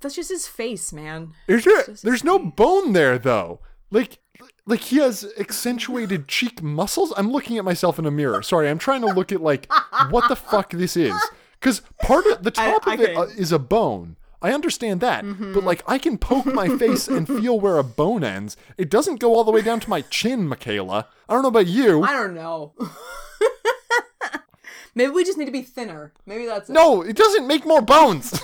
[0.00, 1.34] That's just his face, man.
[1.46, 2.00] Is it?
[2.02, 3.60] There's no bone there though.
[3.90, 4.18] Like
[4.66, 7.12] like he has accentuated cheek muscles.
[7.16, 8.42] I'm looking at myself in a mirror.
[8.42, 9.70] Sorry, I'm trying to look at like
[10.10, 11.14] what the fuck this is.
[11.58, 14.16] Because part of the top I of it can- uh, is a bone.
[14.42, 18.24] I understand that, but like I can poke my face and feel where a bone
[18.24, 18.56] ends.
[18.78, 21.08] It doesn't go all the way down to my chin, Michaela.
[21.28, 22.02] I don't know about you.
[22.02, 22.72] I don't know.
[24.94, 26.14] Maybe we just need to be thinner.
[26.24, 26.72] Maybe that's it.
[26.72, 28.32] No, it doesn't make more bones.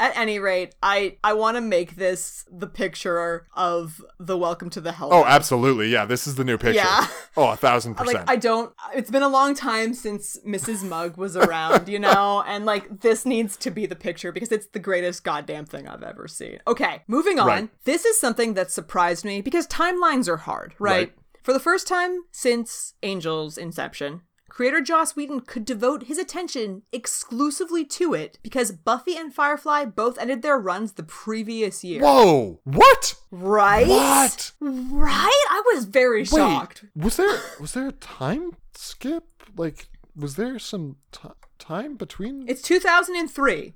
[0.00, 4.80] At any rate, I I want to make this the picture of the Welcome to
[4.80, 5.10] the Hell.
[5.12, 5.88] oh, absolutely.
[5.90, 6.80] Yeah, this is the new picture.
[6.80, 7.06] Yeah.
[7.36, 8.20] Oh, a thousand percent.
[8.20, 8.30] like.
[8.30, 8.72] I don't.
[8.94, 10.82] It's been a long time since Mrs.
[10.88, 14.68] Mugg was around, you know, and like this needs to be the picture because it's
[14.68, 16.60] the greatest goddamn thing I've ever seen.
[16.66, 17.46] Okay, moving on.
[17.46, 17.68] Right.
[17.84, 20.90] This is something that surprised me because timelines are hard, right?
[20.90, 21.12] Right.
[21.42, 27.84] For the first time since Angel's inception, creator Joss Whedon could devote his attention exclusively
[27.86, 32.02] to it because Buffy and Firefly both ended their runs the previous year.
[32.02, 32.60] Whoa!
[32.64, 33.14] What?
[33.30, 33.86] Right?
[33.86, 34.52] What?
[34.60, 35.46] Right?
[35.50, 36.84] I was very shocked.
[36.94, 39.24] Was there was there a time skip?
[39.56, 42.48] Like, was there some ti time between?
[42.48, 43.74] It's 2003.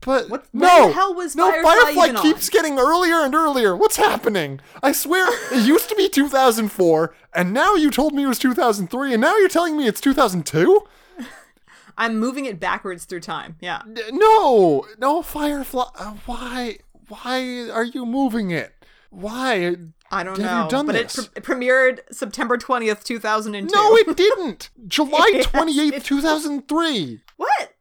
[0.00, 1.50] But what- no, the hell was no.
[1.50, 2.22] Firefly Firefly even on?
[2.22, 3.76] keeps getting earlier and earlier.
[3.76, 4.60] What's happening?
[4.82, 9.12] I swear it used to be 2004, and now you told me it was 2003,
[9.14, 10.82] and now you're telling me it's 2002.
[11.98, 13.56] I'm moving it backwards through time.
[13.60, 13.82] Yeah.
[14.10, 15.84] No, no, Firefly.
[15.98, 16.78] Uh, why?
[17.08, 18.72] Why are you moving it?
[19.10, 19.74] Why?
[20.12, 20.62] I don't Have know.
[20.64, 21.18] you done but this?
[21.18, 23.74] it, pre- premiered September 20th, 2002.
[23.74, 24.70] No, it didn't.
[24.88, 27.20] July 28th, it- 2003.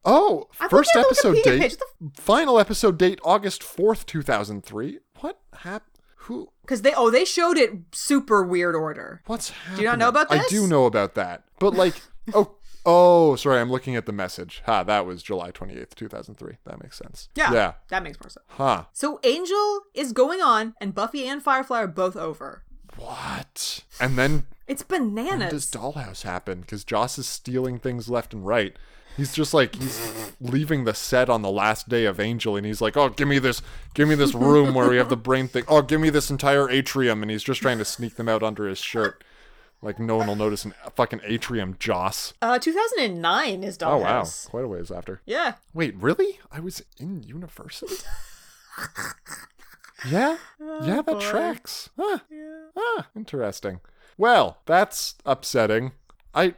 [0.05, 1.59] Oh, I'm first looking at the episode date.
[2.01, 2.13] page.
[2.15, 4.99] Final episode date August 4th, 2003.
[5.19, 5.85] What happened?
[6.23, 6.49] Who?
[6.61, 9.21] Because they, oh, they showed it super weird order.
[9.25, 9.75] What's happening?
[9.77, 10.45] Do you not know about this?
[10.45, 11.43] I do know about that.
[11.59, 11.95] But like,
[12.33, 14.61] oh, oh, sorry, I'm looking at the message.
[14.65, 16.57] Ha, that was July 28th, 2003.
[16.65, 17.29] That makes sense.
[17.35, 17.51] Yeah.
[17.51, 17.73] Yeah.
[17.89, 18.45] That makes more sense.
[18.49, 18.85] Huh.
[18.93, 22.63] So Angel is going on, and Buffy and Firefly are both over.
[22.95, 23.83] What?
[23.99, 25.51] And then It's when bananas.
[25.51, 26.61] does Dollhouse happen?
[26.61, 28.75] Because Joss is stealing things left and right.
[29.19, 32.79] He's just like he's leaving the set on the last day of Angel, and he's
[32.79, 33.61] like, "Oh, give me this,
[33.93, 35.65] give me this room where we have the brain thing.
[35.67, 38.65] Oh, give me this entire atrium," and he's just trying to sneak them out under
[38.65, 39.21] his shirt,
[39.81, 42.33] like no one will notice an fucking atrium, Joss.
[42.41, 43.85] uh, 2009 is Dollhouse.
[43.85, 45.19] Oh wow, quite a ways after.
[45.25, 45.55] Yeah.
[45.73, 46.39] Wait, really?
[46.49, 47.95] I was in university.
[50.09, 51.19] yeah, yeah, that boy.
[51.19, 51.89] tracks.
[51.99, 52.19] Huh.
[52.77, 53.81] Ah, interesting.
[54.17, 55.91] Well, that's upsetting.
[56.33, 56.53] I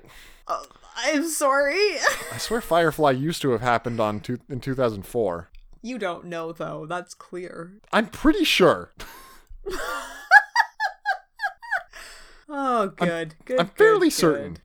[0.97, 1.97] I'm sorry.
[2.33, 5.49] I swear Firefly used to have happened on two, in 2004.
[5.81, 6.85] you don't know, though.
[6.85, 7.73] That's clear.
[7.93, 8.91] I'm pretty sure.
[12.53, 13.35] Oh, good.
[13.45, 13.59] good.
[13.61, 14.57] I'm fairly good, certain.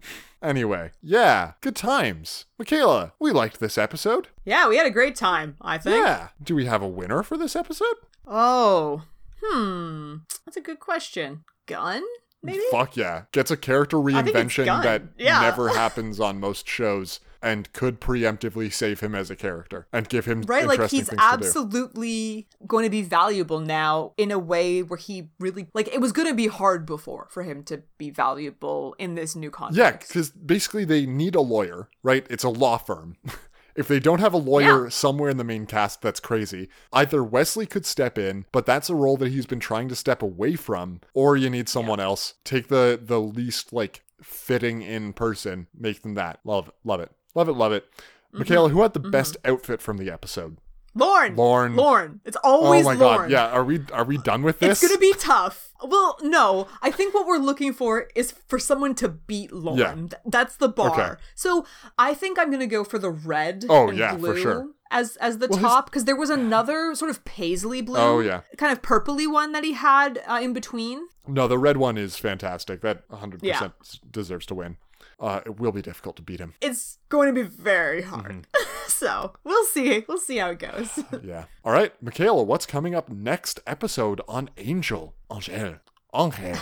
[0.43, 2.47] Anyway, yeah, good times.
[2.59, 4.27] Michaela, we liked this episode.
[4.45, 6.05] Yeah, we had a great time, I think.
[6.05, 6.29] Yeah.
[6.43, 7.95] Do we have a winner for this episode?
[8.27, 9.03] Oh.
[9.41, 10.17] Hmm.
[10.45, 11.45] That's a good question.
[11.67, 12.03] Gunn?
[12.47, 12.63] Maybe?
[12.71, 13.23] Fuck yeah.
[13.33, 15.41] Gets a character reinvention that Yeah.
[15.43, 20.25] never happens on most shows and could preemptively save him as a character and give
[20.25, 25.29] him Right, like he's absolutely going to be valuable now in a way where he
[25.39, 29.15] really like it was going to be hard before for him to be valuable in
[29.15, 29.79] this new context.
[29.79, 32.27] Yeah, because basically they need a lawyer, right?
[32.31, 33.17] It's a law firm.
[33.77, 34.89] if they don't have a lawyer Yeah.
[34.91, 36.69] somewhere in the main cast, that's crazy.
[36.93, 40.23] Either Wesley could step in, but that's a role that he's been trying to step
[40.23, 42.35] away from, or you need someone else.
[42.45, 46.41] Take the the least like fitting in person, make them that.
[46.45, 47.85] Love, love it, love it, love it.
[47.93, 48.39] Mm-hmm.
[48.39, 50.57] Michaela, who had the best outfit from the episode?
[50.97, 51.37] Lorne.
[51.37, 51.77] Lorne.
[51.77, 52.21] Lorne.
[52.25, 52.97] It's always Lorne.
[52.97, 53.19] Oh my Lorne.
[53.23, 53.47] god, yeah.
[53.49, 54.83] Are we are we done with this?
[54.83, 55.71] It's gonna be tough.
[55.85, 56.69] Well, no.
[56.83, 59.79] I think what we're looking for is for someone to beat Lorne.
[59.79, 59.95] Yeah.
[59.95, 60.91] Th- That's the bar.
[60.93, 61.21] Okay.
[61.35, 61.67] So
[61.99, 63.65] I think I'm gonna go for the red.
[63.69, 64.67] Oh, and yeah, for blue sure.
[64.91, 67.99] As as the Well, top, because there was another sort of paisley blue.
[67.99, 68.43] Oh, yeah.
[68.57, 71.09] Kind of purpley one that he had uh, in between.
[71.27, 72.83] No, the red one is fantastic.
[72.83, 73.69] That 100% Yeah.
[74.09, 74.77] deserves to win.
[75.19, 76.55] Uh, it will be difficult to beat him.
[76.61, 78.47] It's going to be very hard.
[78.53, 78.63] Mm-hmm.
[78.89, 80.05] so we'll see.
[80.07, 80.99] We'll see how it goes.
[81.23, 81.45] Yeah.
[81.65, 85.15] All right, Michaela, what's coming up next episode on Angel?
[85.33, 85.77] Angel.
[86.15, 86.57] Angel.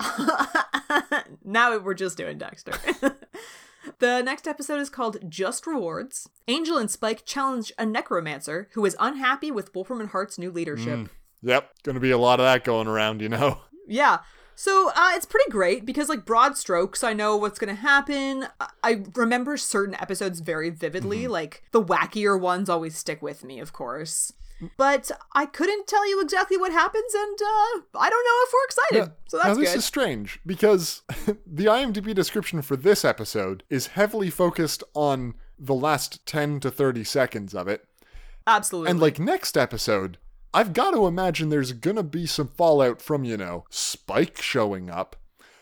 [1.44, 2.72] now we're just doing Dexter.
[3.98, 6.28] the next episode is called Just Rewards.
[6.48, 10.98] Angel and Spike challenge a necromancer who is unhappy with Wolfram and Hart's new leadership.
[10.98, 11.08] Mm.
[11.42, 13.58] Yep, gonna be a lot of that going around, you know.
[13.86, 14.20] Yeah.
[14.54, 18.46] So uh, it's pretty great because, like, broad strokes, I know what's going to happen.
[18.82, 21.22] I- remember certain episodes very vividly.
[21.22, 21.32] Mm-hmm.
[21.32, 24.32] Like, the wackier ones always stick with me, of course.
[24.76, 28.64] But I couldn't tell you exactly what happens, and uh, I don't know if we're
[28.64, 29.12] excited.
[29.26, 29.78] So that's now this good.
[29.78, 31.02] is strange because
[31.46, 37.04] the IMDb description for this episode is heavily focused on the last 10 to 30
[37.04, 37.86] seconds of it.
[38.46, 38.90] Absolutely.
[38.90, 40.18] And like next episode,
[40.54, 45.16] I've got to imagine there's gonna be some fallout from, you know, Spike showing up.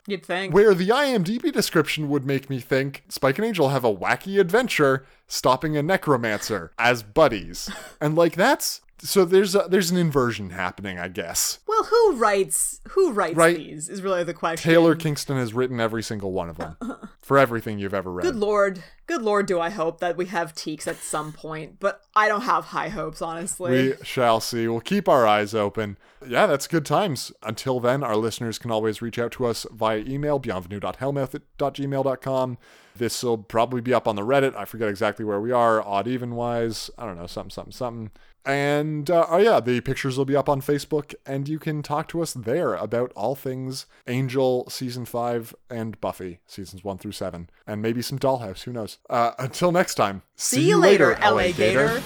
[0.06, 0.52] You'd think.
[0.52, 5.06] Where the IMDb description would make me think Spike and Angel have a wacky adventure
[5.26, 7.70] stopping a necromancer as buddies.
[8.00, 11.60] And like that's so there's a, there's an inversion happening, I guess.
[11.66, 13.56] Well, who writes who writes Right.
[13.56, 14.70] these is really the question.
[14.70, 16.76] Taylor Kingston has written every single one of them
[17.20, 18.24] for everything you've ever read.
[18.24, 18.82] Good lord.
[19.06, 22.42] Good lord, do I hope that we have Teeks at some point, but I don't
[22.42, 23.72] have high hopes, honestly.
[23.72, 24.68] We shall see.
[24.68, 25.98] We'll keep our eyes open.
[26.24, 27.32] Yeah, that's good times.
[27.42, 32.58] Until then, our listeners can always reach out to us via email, bienvenue.hellmouth.gmail.com.
[33.00, 34.54] This will probably be up on the Reddit.
[34.54, 36.90] I forget exactly where we are, odd even wise.
[36.98, 38.10] I don't know, something, something, something.
[38.44, 42.08] And uh, oh, yeah, the pictures will be up on Facebook, and you can talk
[42.08, 47.48] to us there about all things Angel season 5 and Buffy seasons 1 through 7,
[47.66, 48.64] and maybe some Dollhouse.
[48.64, 48.98] Who knows?
[49.08, 52.02] Uh, until next time, See you later, LA Gator.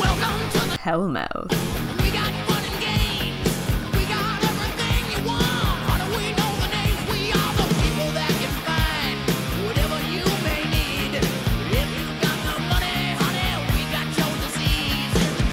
[0.00, 1.87] Welcome to the Hellmouth.